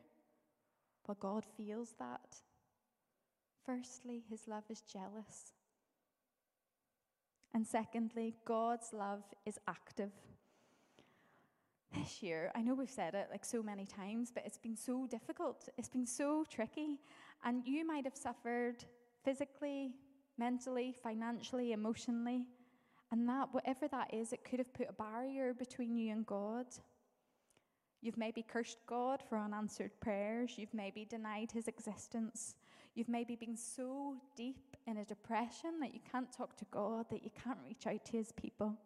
well, 1.07 1.17
God 1.21 1.45
feels 1.57 1.95
that. 1.99 2.37
Firstly, 3.67 4.23
his 4.29 4.49
love 4.49 4.65
is 4.69 4.81
jealous. 4.81 5.53
And 7.53 7.67
secondly, 7.67 8.35
God's 8.45 8.93
love 8.93 9.23
is 9.45 9.59
active. 9.67 10.13
This 11.93 12.23
year, 12.23 12.53
I 12.55 12.63
know 12.63 12.75
we've 12.75 12.89
said 12.89 13.15
it 13.15 13.29
like 13.33 13.45
so 13.45 13.63
many 13.63 13.85
times, 13.85 14.31
but 14.33 14.45
it's 14.47 14.59
been 14.59 14.77
so 14.77 15.07
difficult. 15.07 15.69
It's 15.77 15.89
been 15.89 16.07
so 16.07 16.45
tricky. 16.49 17.01
And 17.45 17.67
you 17.67 17.85
might 17.85 18.05
have 18.05 18.17
suffered 18.17 18.85
physically, 19.25 19.95
mentally, 20.39 20.95
financially, 21.03 21.73
emotionally. 21.73 22.47
And 23.11 23.29
that, 23.29 23.49
whatever 23.51 23.89
that 23.89 24.15
is, 24.15 24.33
it 24.33 24.45
could 24.45 24.61
have 24.61 24.73
put 24.73 24.89
a 24.89 24.93
barrier 24.93 25.53
between 25.53 25.97
you 25.97 26.13
and 26.13 26.25
God. 26.25 26.67
You've 28.03 28.17
maybe 28.17 28.43
cursed 28.43 28.79
God 28.87 29.23
for 29.29 29.39
unanswered 29.39 29.93
prayers. 30.01 30.55
You've 30.57 30.73
maybe 30.73 31.05
denied 31.05 31.53
his 31.53 31.69
existence. 31.69 32.55
You've 32.95 33.09
maybe 33.09 33.37
been 33.37 33.57
so 33.57 34.17
deep 34.37 34.77
in 34.87 34.97
a 34.97 35.05
depression 35.05 35.81
that 35.81 35.95
you 35.95 36.01
can't 36.11 36.33
talk 36.33 36.57
to 36.57 36.65
God, 36.71 37.07
that 37.11 37.23
you 37.23 37.31
can't 37.45 37.59
reach 37.65 37.87
out 37.87 38.05
to 38.07 38.13
his 38.13 38.33
people. 38.33 38.77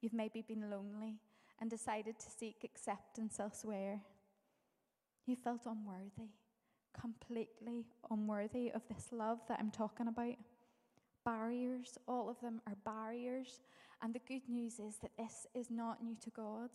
You've 0.00 0.14
maybe 0.14 0.42
been 0.42 0.70
lonely 0.70 1.20
and 1.60 1.70
decided 1.70 2.18
to 2.18 2.30
seek 2.30 2.64
acceptance 2.64 3.38
elsewhere. 3.38 4.00
You 5.26 5.36
felt 5.36 5.66
unworthy, 5.66 6.30
completely 6.98 7.86
unworthy 8.10 8.72
of 8.72 8.82
this 8.88 9.08
love 9.12 9.38
that 9.48 9.58
I'm 9.60 9.70
talking 9.70 10.08
about. 10.08 10.34
Barriers, 11.24 11.98
all 12.08 12.28
of 12.28 12.40
them 12.40 12.60
are 12.66 12.74
barriers. 12.84 13.60
And 14.02 14.12
the 14.12 14.20
good 14.26 14.48
news 14.48 14.80
is 14.80 14.96
that 15.02 15.16
this 15.16 15.46
is 15.54 15.70
not 15.70 16.02
new 16.02 16.16
to 16.22 16.30
God. 16.30 16.70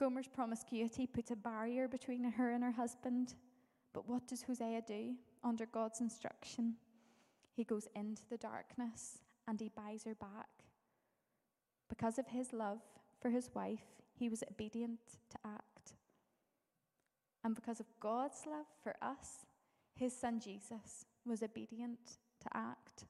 Gomer's 0.00 0.28
promiscuity 0.28 1.06
puts 1.06 1.30
a 1.30 1.36
barrier 1.36 1.86
between 1.86 2.24
her 2.24 2.52
and 2.52 2.64
her 2.64 2.70
husband. 2.70 3.34
But 3.92 4.08
what 4.08 4.26
does 4.26 4.42
Hosea 4.42 4.80
do 4.86 5.12
under 5.44 5.66
God's 5.66 6.00
instruction? 6.00 6.76
He 7.54 7.64
goes 7.64 7.86
into 7.94 8.22
the 8.30 8.38
darkness 8.38 9.18
and 9.46 9.60
he 9.60 9.68
buys 9.68 10.04
her 10.04 10.14
back. 10.14 10.48
Because 11.90 12.18
of 12.18 12.28
his 12.28 12.54
love 12.54 12.78
for 13.20 13.28
his 13.28 13.50
wife, 13.54 13.84
he 14.18 14.30
was 14.30 14.42
obedient 14.50 15.00
to 15.28 15.38
act. 15.44 15.92
And 17.44 17.54
because 17.54 17.78
of 17.78 17.86
God's 18.00 18.46
love 18.46 18.66
for 18.82 18.94
us, 19.02 19.44
his 19.94 20.16
son 20.16 20.40
Jesus 20.40 21.04
was 21.26 21.42
obedient 21.42 22.16
to 22.40 22.48
act. 22.54 23.04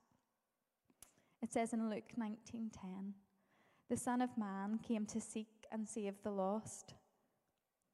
It 1.41 1.53
says 1.53 1.73
in 1.73 1.89
Luke 1.89 2.17
19:10, 2.17 3.15
"The 3.89 3.97
Son 3.97 4.21
of 4.21 4.37
Man 4.37 4.79
came 4.79 5.07
to 5.07 5.21
seek 5.21 5.60
and 5.73 5.89
save 5.89 6.23
the 6.23 6.31
lost. 6.31 6.95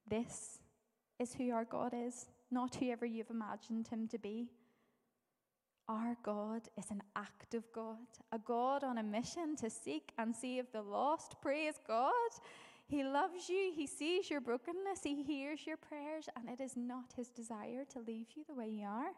This 0.08 0.58
is 1.18 1.34
who 1.34 1.50
our 1.50 1.64
God 1.64 1.92
is, 1.94 2.26
not 2.50 2.76
whoever 2.76 3.06
you've 3.06 3.30
imagined 3.30 3.88
him 3.88 4.08
to 4.08 4.18
be. 4.18 4.48
Our 5.88 6.16
God 6.22 6.68
is 6.76 6.90
an 6.90 7.02
active 7.14 7.64
God, 7.72 7.96
a 8.32 8.38
God 8.38 8.82
on 8.82 8.98
a 8.98 9.02
mission 9.02 9.54
to 9.56 9.70
seek 9.70 10.12
and 10.18 10.34
save 10.34 10.72
the 10.72 10.82
lost. 10.82 11.40
Praise 11.40 11.74
God. 11.86 12.12
He 12.88 13.04
loves 13.04 13.48
you. 13.48 13.72
He 13.74 13.86
sees 13.86 14.30
your 14.30 14.40
brokenness. 14.40 15.02
He 15.02 15.22
hears 15.22 15.66
your 15.66 15.76
prayers. 15.76 16.28
And 16.36 16.48
it 16.48 16.62
is 16.62 16.76
not 16.76 17.12
His 17.16 17.28
desire 17.28 17.84
to 17.92 18.00
leave 18.00 18.26
you 18.34 18.44
the 18.48 18.54
way 18.54 18.68
you 18.68 18.84
are. 18.84 19.12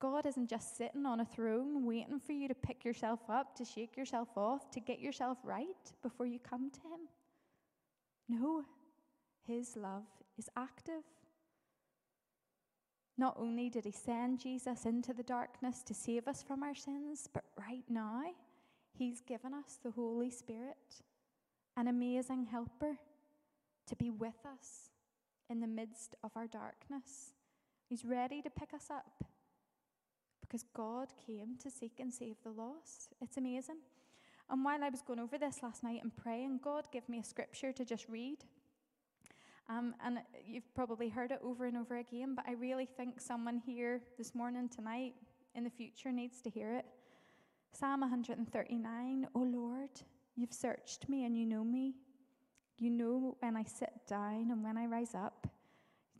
God 0.00 0.26
isn't 0.26 0.50
just 0.50 0.76
sitting 0.76 1.06
on 1.06 1.20
a 1.20 1.24
throne 1.24 1.86
waiting 1.86 2.18
for 2.18 2.32
you 2.32 2.48
to 2.48 2.54
pick 2.54 2.84
yourself 2.84 3.20
up, 3.28 3.54
to 3.56 3.64
shake 3.64 3.96
yourself 3.96 4.28
off, 4.36 4.70
to 4.72 4.80
get 4.80 5.00
yourself 5.00 5.38
right 5.42 5.92
before 6.02 6.26
you 6.26 6.38
come 6.38 6.70
to 6.70 6.80
Him. 6.80 7.08
No, 8.28 8.64
His 9.46 9.76
love 9.76 10.04
is 10.38 10.48
active. 10.56 11.04
Not 13.16 13.36
only 13.38 13.70
did 13.70 13.84
He 13.84 13.92
send 13.92 14.40
Jesus 14.40 14.84
into 14.84 15.14
the 15.14 15.22
darkness 15.22 15.82
to 15.84 15.94
save 15.94 16.26
us 16.26 16.42
from 16.42 16.62
our 16.62 16.74
sins, 16.74 17.28
but 17.32 17.44
right 17.56 17.84
now, 17.88 18.22
He's 18.92 19.20
given 19.20 19.54
us 19.54 19.78
the 19.82 19.90
Holy 19.92 20.30
Spirit, 20.30 21.02
an 21.76 21.88
amazing 21.88 22.46
helper 22.46 22.98
to 23.86 23.96
be 23.96 24.10
with 24.10 24.44
us 24.46 24.90
in 25.50 25.60
the 25.60 25.66
midst 25.66 26.14
of 26.22 26.32
our 26.36 26.46
darkness. 26.46 27.34
He's 27.88 28.04
ready 28.04 28.40
to 28.42 28.50
pick 28.50 28.72
us 28.72 28.88
up 28.90 29.24
because 30.54 30.66
God 30.72 31.08
came 31.26 31.56
to 31.64 31.68
seek 31.68 31.98
and 31.98 32.14
save 32.14 32.36
the 32.44 32.50
lost. 32.50 33.12
It's 33.20 33.38
amazing. 33.38 33.78
And 34.48 34.64
while 34.64 34.84
I 34.84 34.88
was 34.88 35.02
going 35.02 35.18
over 35.18 35.36
this 35.36 35.64
last 35.64 35.82
night 35.82 35.98
and 36.00 36.14
praying, 36.14 36.60
God 36.62 36.86
gave 36.92 37.08
me 37.08 37.18
a 37.18 37.24
scripture 37.24 37.72
to 37.72 37.84
just 37.84 38.08
read. 38.08 38.38
Um, 39.68 39.96
and 40.04 40.18
you've 40.46 40.72
probably 40.72 41.08
heard 41.08 41.32
it 41.32 41.40
over 41.42 41.64
and 41.64 41.76
over 41.76 41.96
again, 41.96 42.36
but 42.36 42.44
I 42.46 42.52
really 42.52 42.86
think 42.86 43.20
someone 43.20 43.60
here 43.66 44.00
this 44.16 44.32
morning, 44.32 44.68
tonight, 44.68 45.14
in 45.56 45.64
the 45.64 45.70
future 45.70 46.12
needs 46.12 46.40
to 46.42 46.50
hear 46.50 46.72
it. 46.72 46.84
Psalm 47.72 48.02
139 48.02 49.26
O 49.34 49.40
Lord, 49.40 49.90
you've 50.36 50.52
searched 50.52 51.08
me 51.08 51.24
and 51.24 51.36
you 51.36 51.46
know 51.46 51.64
me. 51.64 51.96
You 52.78 52.90
know 52.90 53.36
when 53.40 53.56
I 53.56 53.64
sit 53.64 53.90
down 54.06 54.52
and 54.52 54.62
when 54.62 54.78
I 54.78 54.86
rise 54.86 55.16
up 55.16 55.48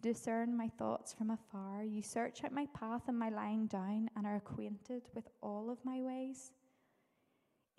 discern 0.05 0.55
my 0.55 0.69
thoughts 0.69 1.15
from 1.15 1.31
afar. 1.31 1.83
You 1.83 2.03
search 2.03 2.45
out 2.45 2.53
my 2.53 2.67
path 2.79 3.05
and 3.09 3.19
my 3.19 3.31
lying 3.31 3.67
down 3.67 4.11
and 4.15 4.27
are 4.27 4.37
acquainted 4.37 5.03
with 5.15 5.27
all 5.43 5.71
of 5.71 5.83
my 5.83 6.03
ways. 6.03 6.53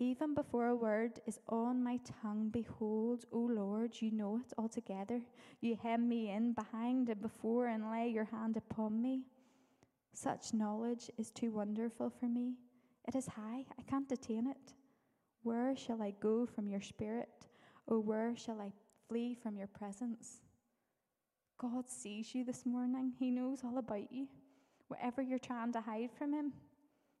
Even 0.00 0.34
before 0.34 0.66
a 0.66 0.74
word 0.74 1.20
is 1.24 1.38
on 1.48 1.84
my 1.84 2.00
tongue, 2.20 2.48
behold, 2.48 3.24
O 3.32 3.38
Lord, 3.38 3.92
you 4.00 4.10
know 4.10 4.40
it 4.44 4.52
altogether. 4.58 5.20
You 5.60 5.78
hem 5.80 6.08
me 6.08 6.30
in 6.32 6.52
behind 6.52 7.08
and 7.08 7.22
before 7.22 7.68
and 7.68 7.92
lay 7.92 8.08
your 8.08 8.24
hand 8.24 8.56
upon 8.56 9.00
me. 9.00 9.22
Such 10.12 10.52
knowledge 10.52 11.08
is 11.16 11.30
too 11.30 11.52
wonderful 11.52 12.10
for 12.10 12.26
me. 12.26 12.54
It 13.06 13.14
is 13.14 13.28
high, 13.28 13.64
I 13.78 13.82
can't 13.88 14.10
attain 14.10 14.48
it. 14.48 14.74
Where 15.44 15.76
shall 15.76 16.02
I 16.02 16.12
go 16.18 16.44
from 16.44 16.66
your 16.66 16.82
spirit? 16.82 17.46
Or 17.86 18.00
where 18.00 18.34
shall 18.36 18.60
I 18.60 18.72
flee 19.08 19.36
from 19.40 19.56
your 19.56 19.68
presence? 19.68 20.40
God 21.58 21.88
sees 21.88 22.34
you 22.34 22.44
this 22.44 22.66
morning. 22.66 23.12
He 23.18 23.30
knows 23.30 23.60
all 23.64 23.78
about 23.78 24.12
you. 24.12 24.26
Whatever 24.88 25.22
you're 25.22 25.38
trying 25.38 25.72
to 25.72 25.80
hide 25.80 26.10
from 26.16 26.32
Him, 26.32 26.52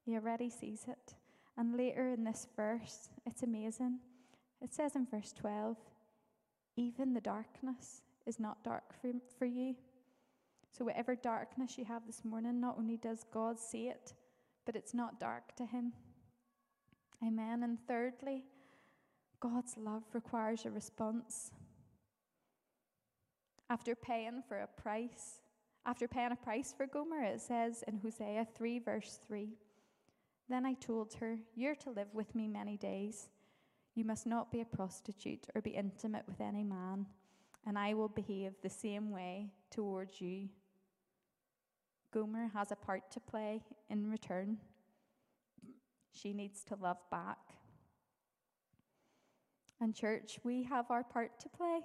He 0.04 0.14
already 0.14 0.50
sees 0.50 0.84
it. 0.88 1.14
And 1.56 1.76
later 1.76 2.08
in 2.08 2.24
this 2.24 2.46
verse, 2.54 3.08
it's 3.24 3.42
amazing. 3.42 3.98
It 4.60 4.74
says 4.74 4.94
in 4.94 5.06
verse 5.06 5.32
12, 5.32 5.76
even 6.76 7.14
the 7.14 7.20
darkness 7.20 8.02
is 8.26 8.38
not 8.38 8.62
dark 8.62 8.94
for, 9.00 9.12
for 9.38 9.46
you. 9.46 9.74
So, 10.76 10.84
whatever 10.84 11.14
darkness 11.14 11.78
you 11.78 11.86
have 11.86 12.06
this 12.06 12.22
morning, 12.24 12.60
not 12.60 12.76
only 12.78 12.98
does 12.98 13.24
God 13.32 13.58
see 13.58 13.88
it, 13.88 14.12
but 14.66 14.76
it's 14.76 14.92
not 14.92 15.18
dark 15.18 15.56
to 15.56 15.64
Him. 15.64 15.92
Amen. 17.26 17.62
And 17.62 17.78
thirdly, 17.88 18.44
God's 19.40 19.76
love 19.78 20.02
requires 20.12 20.66
a 20.66 20.70
response. 20.70 21.50
After 23.68 23.94
paying 23.96 24.42
for 24.46 24.60
a 24.60 24.80
price, 24.80 25.40
after 25.84 26.06
paying 26.06 26.32
a 26.32 26.36
price 26.36 26.72
for 26.76 26.86
Gomer, 26.86 27.22
it 27.22 27.40
says 27.40 27.82
in 27.88 27.98
Hosea 27.98 28.46
3, 28.54 28.78
verse 28.78 29.18
3 29.26 29.48
Then 30.48 30.64
I 30.64 30.74
told 30.74 31.14
her, 31.14 31.38
You're 31.54 31.74
to 31.76 31.90
live 31.90 32.08
with 32.12 32.34
me 32.34 32.46
many 32.46 32.76
days. 32.76 33.28
You 33.94 34.04
must 34.04 34.26
not 34.26 34.52
be 34.52 34.60
a 34.60 34.64
prostitute 34.64 35.46
or 35.54 35.62
be 35.62 35.70
intimate 35.70 36.24
with 36.28 36.40
any 36.40 36.62
man, 36.62 37.06
and 37.66 37.78
I 37.78 37.94
will 37.94 38.08
behave 38.08 38.52
the 38.62 38.70
same 38.70 39.10
way 39.10 39.50
towards 39.70 40.20
you. 40.20 40.48
Gomer 42.12 42.50
has 42.54 42.70
a 42.70 42.76
part 42.76 43.10
to 43.12 43.20
play 43.20 43.62
in 43.90 44.10
return. 44.10 44.58
She 46.12 46.32
needs 46.32 46.62
to 46.64 46.76
love 46.76 46.98
back. 47.10 47.38
And, 49.80 49.94
church, 49.94 50.38
we 50.44 50.62
have 50.64 50.90
our 50.90 51.02
part 51.02 51.38
to 51.40 51.48
play. 51.48 51.80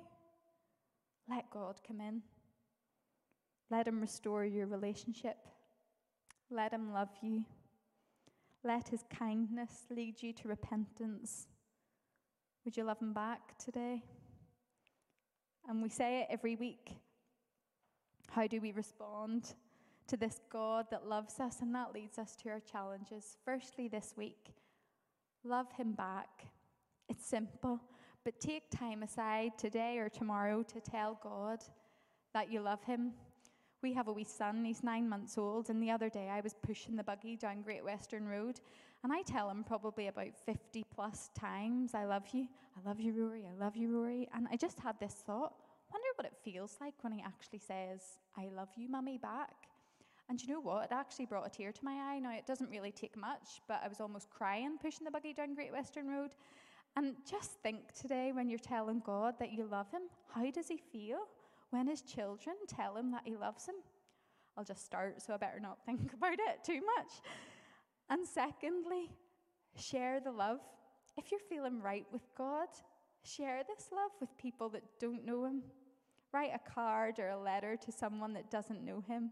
Let 1.31 1.49
God 1.49 1.79
come 1.87 2.01
in. 2.01 2.21
Let 3.69 3.87
Him 3.87 4.01
restore 4.01 4.43
your 4.43 4.67
relationship. 4.67 5.37
Let 6.49 6.73
Him 6.73 6.91
love 6.91 7.07
you. 7.21 7.45
Let 8.65 8.89
His 8.89 9.05
kindness 9.17 9.85
lead 9.89 10.21
you 10.21 10.33
to 10.33 10.49
repentance. 10.49 11.47
Would 12.65 12.75
you 12.75 12.83
love 12.83 12.99
Him 12.99 13.13
back 13.13 13.57
today? 13.57 14.03
And 15.69 15.81
we 15.81 15.87
say 15.87 16.19
it 16.19 16.27
every 16.29 16.57
week. 16.57 16.97
How 18.29 18.45
do 18.47 18.59
we 18.59 18.73
respond 18.73 19.53
to 20.07 20.17
this 20.17 20.41
God 20.51 20.87
that 20.91 21.07
loves 21.07 21.39
us? 21.39 21.61
And 21.61 21.73
that 21.75 21.93
leads 21.93 22.17
us 22.17 22.35
to 22.43 22.49
our 22.49 22.59
challenges. 22.59 23.37
Firstly, 23.45 23.87
this 23.87 24.15
week, 24.17 24.53
love 25.45 25.71
Him 25.77 25.93
back. 25.93 26.47
It's 27.07 27.25
simple. 27.25 27.79
But 28.23 28.39
take 28.39 28.69
time 28.69 29.03
aside 29.03 29.57
today 29.57 29.97
or 29.97 30.09
tomorrow 30.09 30.63
to 30.63 30.79
tell 30.79 31.19
God 31.23 31.63
that 32.33 32.51
you 32.51 32.61
love 32.61 32.83
Him. 32.83 33.13
We 33.81 33.93
have 33.93 34.07
a 34.07 34.13
wee 34.13 34.23
son, 34.23 34.63
he's 34.63 34.83
nine 34.83 35.09
months 35.09 35.39
old, 35.39 35.71
and 35.71 35.81
the 35.81 35.89
other 35.89 36.07
day 36.07 36.29
I 36.29 36.41
was 36.41 36.53
pushing 36.53 36.95
the 36.95 37.03
buggy 37.03 37.35
down 37.35 37.63
Great 37.63 37.83
Western 37.83 38.27
Road, 38.27 38.59
and 39.03 39.11
I 39.11 39.23
tell 39.23 39.49
him 39.49 39.63
probably 39.63 40.05
about 40.05 40.37
50 40.45 40.85
plus 40.93 41.31
times, 41.33 41.95
I 41.95 42.05
love 42.05 42.25
you, 42.31 42.47
I 42.77 42.87
love 42.87 42.99
you, 42.99 43.11
Rory, 43.11 43.43
I 43.47 43.59
love 43.59 43.75
you, 43.75 43.89
Rory. 43.89 44.29
And 44.35 44.47
I 44.51 44.55
just 44.55 44.79
had 44.79 44.99
this 44.99 45.15
thought, 45.25 45.55
wonder 45.91 46.07
what 46.15 46.27
it 46.27 46.37
feels 46.43 46.77
like 46.79 46.93
when 47.01 47.13
he 47.13 47.23
actually 47.25 47.57
says, 47.57 48.19
I 48.37 48.49
love 48.55 48.69
you, 48.75 48.87
mummy, 48.87 49.17
back. 49.17 49.55
And 50.29 50.39
you 50.39 50.53
know 50.53 50.61
what? 50.61 50.85
It 50.85 50.91
actually 50.91 51.25
brought 51.25 51.47
a 51.47 51.49
tear 51.49 51.71
to 51.71 51.83
my 51.83 51.93
eye. 51.93 52.19
Now, 52.19 52.33
it 52.33 52.45
doesn't 52.45 52.69
really 52.69 52.91
take 52.91 53.17
much, 53.17 53.61
but 53.67 53.81
I 53.83 53.87
was 53.87 53.99
almost 53.99 54.29
crying 54.29 54.77
pushing 54.79 55.05
the 55.05 55.11
buggy 55.11 55.33
down 55.33 55.55
Great 55.55 55.71
Western 55.71 56.07
Road. 56.07 56.35
And 56.97 57.15
just 57.29 57.51
think 57.63 57.93
today 57.93 58.31
when 58.33 58.49
you're 58.49 58.59
telling 58.59 59.01
God 59.05 59.35
that 59.39 59.51
you 59.51 59.65
love 59.65 59.89
Him, 59.91 60.01
how 60.33 60.49
does 60.51 60.67
He 60.67 60.77
feel 60.77 61.19
when 61.69 61.87
His 61.87 62.01
children 62.01 62.55
tell 62.67 62.97
Him 62.97 63.11
that 63.11 63.21
He 63.25 63.35
loves 63.35 63.65
Him? 63.65 63.75
I'll 64.57 64.65
just 64.65 64.85
start, 64.85 65.21
so 65.21 65.33
I 65.33 65.37
better 65.37 65.59
not 65.59 65.79
think 65.85 66.13
about 66.13 66.33
it 66.33 66.63
too 66.65 66.81
much. 66.97 67.11
And 68.09 68.27
secondly, 68.27 69.09
share 69.75 70.19
the 70.19 70.31
love. 70.31 70.59
If 71.17 71.31
you're 71.31 71.39
feeling 71.49 71.81
right 71.81 72.05
with 72.11 72.23
God, 72.37 72.67
share 73.23 73.63
this 73.63 73.87
love 73.91 74.11
with 74.19 74.37
people 74.37 74.69
that 74.69 74.83
don't 74.99 75.25
know 75.25 75.45
Him. 75.45 75.61
Write 76.33 76.51
a 76.53 76.71
card 76.73 77.19
or 77.19 77.29
a 77.29 77.39
letter 77.39 77.77
to 77.77 77.91
someone 77.91 78.33
that 78.33 78.51
doesn't 78.51 78.83
know 78.83 79.03
Him. 79.07 79.31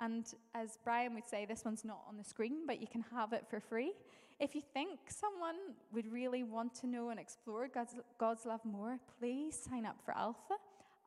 And 0.00 0.26
as 0.54 0.78
Brian 0.84 1.14
would 1.14 1.26
say, 1.26 1.46
this 1.46 1.64
one's 1.64 1.84
not 1.84 2.02
on 2.08 2.16
the 2.16 2.24
screen, 2.24 2.66
but 2.66 2.80
you 2.80 2.86
can 2.86 3.04
have 3.14 3.32
it 3.32 3.46
for 3.48 3.60
free. 3.60 3.92
If 4.38 4.54
you 4.54 4.60
think 4.74 4.98
someone 5.08 5.56
would 5.92 6.12
really 6.12 6.42
want 6.42 6.74
to 6.76 6.86
know 6.86 7.08
and 7.08 7.18
explore 7.18 7.68
God's, 7.68 7.94
God's 8.18 8.44
love 8.44 8.60
more, 8.64 8.98
please 9.18 9.58
sign 9.58 9.86
up 9.86 9.96
for 10.04 10.16
Alpha, 10.16 10.56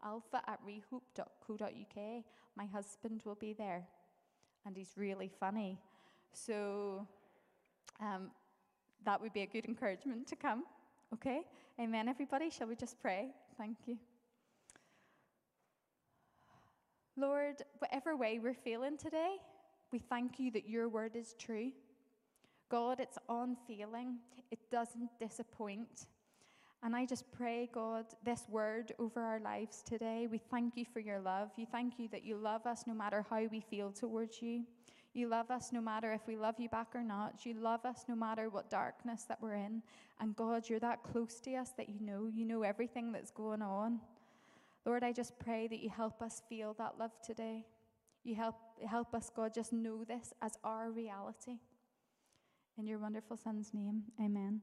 alpha 0.04 0.42
at 0.48 0.60
rehope.co.uk. 0.66 2.24
My 2.56 2.66
husband 2.66 3.22
will 3.26 3.36
be 3.36 3.54
there, 3.54 3.84
and 4.66 4.76
he's 4.76 4.94
really 4.98 5.30
funny. 5.40 5.78
So 6.34 7.08
um, 8.02 8.32
that 9.06 9.22
would 9.22 9.34
be 9.34 9.42
a 9.42 9.48
good 9.48 9.66
encouragement 9.66 10.28
to 10.28 10.36
come. 10.36 10.64
Okay? 11.14 11.42
Amen, 11.80 12.08
everybody. 12.08 12.50
Shall 12.50 12.68
we 12.68 12.76
just 12.76 13.00
pray? 13.00 13.30
Thank 13.58 13.78
you. 13.86 13.98
Lord, 17.20 17.64
whatever 17.80 18.16
way 18.16 18.40
we're 18.40 18.54
feeling 18.54 18.98
today, 18.98 19.36
we 19.92 20.00
thank 20.00 20.40
you 20.40 20.52
that 20.52 20.70
your 20.70 20.88
word 20.88 21.18
is 21.18 21.36
true. 21.38 21.72
God, 22.70 23.02
it's 23.02 23.18
unfailing, 23.28 24.20
it 24.52 24.60
doesn't 24.72 25.10
disappoint. 25.20 26.08
And 26.82 26.96
I 26.96 27.06
just 27.06 27.30
pray, 27.34 27.70
God, 27.74 28.06
this 28.24 28.44
word 28.48 28.94
over 29.00 29.22
our 29.22 29.42
lives 29.42 29.82
today. 29.82 30.28
We 30.32 30.38
thank 30.38 30.78
you 30.78 30.86
for 30.86 31.02
your 31.02 31.20
love. 31.20 31.50
You 31.58 31.66
thank 31.70 32.00
you 32.00 32.08
that 32.10 32.24
you 32.24 32.38
love 32.38 32.66
us 32.66 32.86
no 32.88 32.94
matter 32.94 33.26
how 33.30 33.44
we 33.52 33.60
feel 33.60 33.92
towards 33.92 34.42
you. 34.42 34.64
You 35.14 35.28
love 35.28 35.52
us 35.52 35.74
no 35.74 35.82
matter 35.82 36.14
if 36.14 36.26
we 36.26 36.38
love 36.38 36.56
you 36.58 36.70
back 36.70 36.96
or 36.96 37.04
not. 37.04 37.46
You 37.46 37.56
love 37.56 37.84
us 37.84 38.06
no 38.08 38.16
matter 38.16 38.48
what 38.50 38.70
darkness 38.70 39.24
that 39.24 39.42
we're 39.42 39.56
in. 39.56 39.82
And 40.22 40.38
God, 40.38 40.70
you're 40.70 40.80
that 40.80 41.04
close 41.04 41.42
to 41.42 41.56
us 41.56 41.72
that 41.76 41.90
you 41.90 42.00
know. 42.00 42.30
You 42.34 42.46
know 42.46 42.64
everything 42.64 43.12
that's 43.12 43.32
going 43.32 43.62
on. 43.62 44.00
Lord, 44.90 45.04
I 45.04 45.12
just 45.12 45.38
pray 45.38 45.68
that 45.68 45.82
you 45.82 45.90
help 45.92 46.20
us 46.20 46.42
feel 46.50 46.74
that 46.80 46.98
love 46.98 47.12
today. 47.24 47.64
You 48.24 48.34
help, 48.34 48.56
help 48.88 49.14
us, 49.14 49.30
God, 49.30 49.54
just 49.54 49.72
know 49.72 50.04
this 50.04 50.34
as 50.42 50.58
our 50.64 50.90
reality. 50.90 51.60
In 52.76 52.88
your 52.88 52.98
wonderful 52.98 53.38
Son's 53.38 53.72
name, 53.72 54.06
amen. 54.20 54.62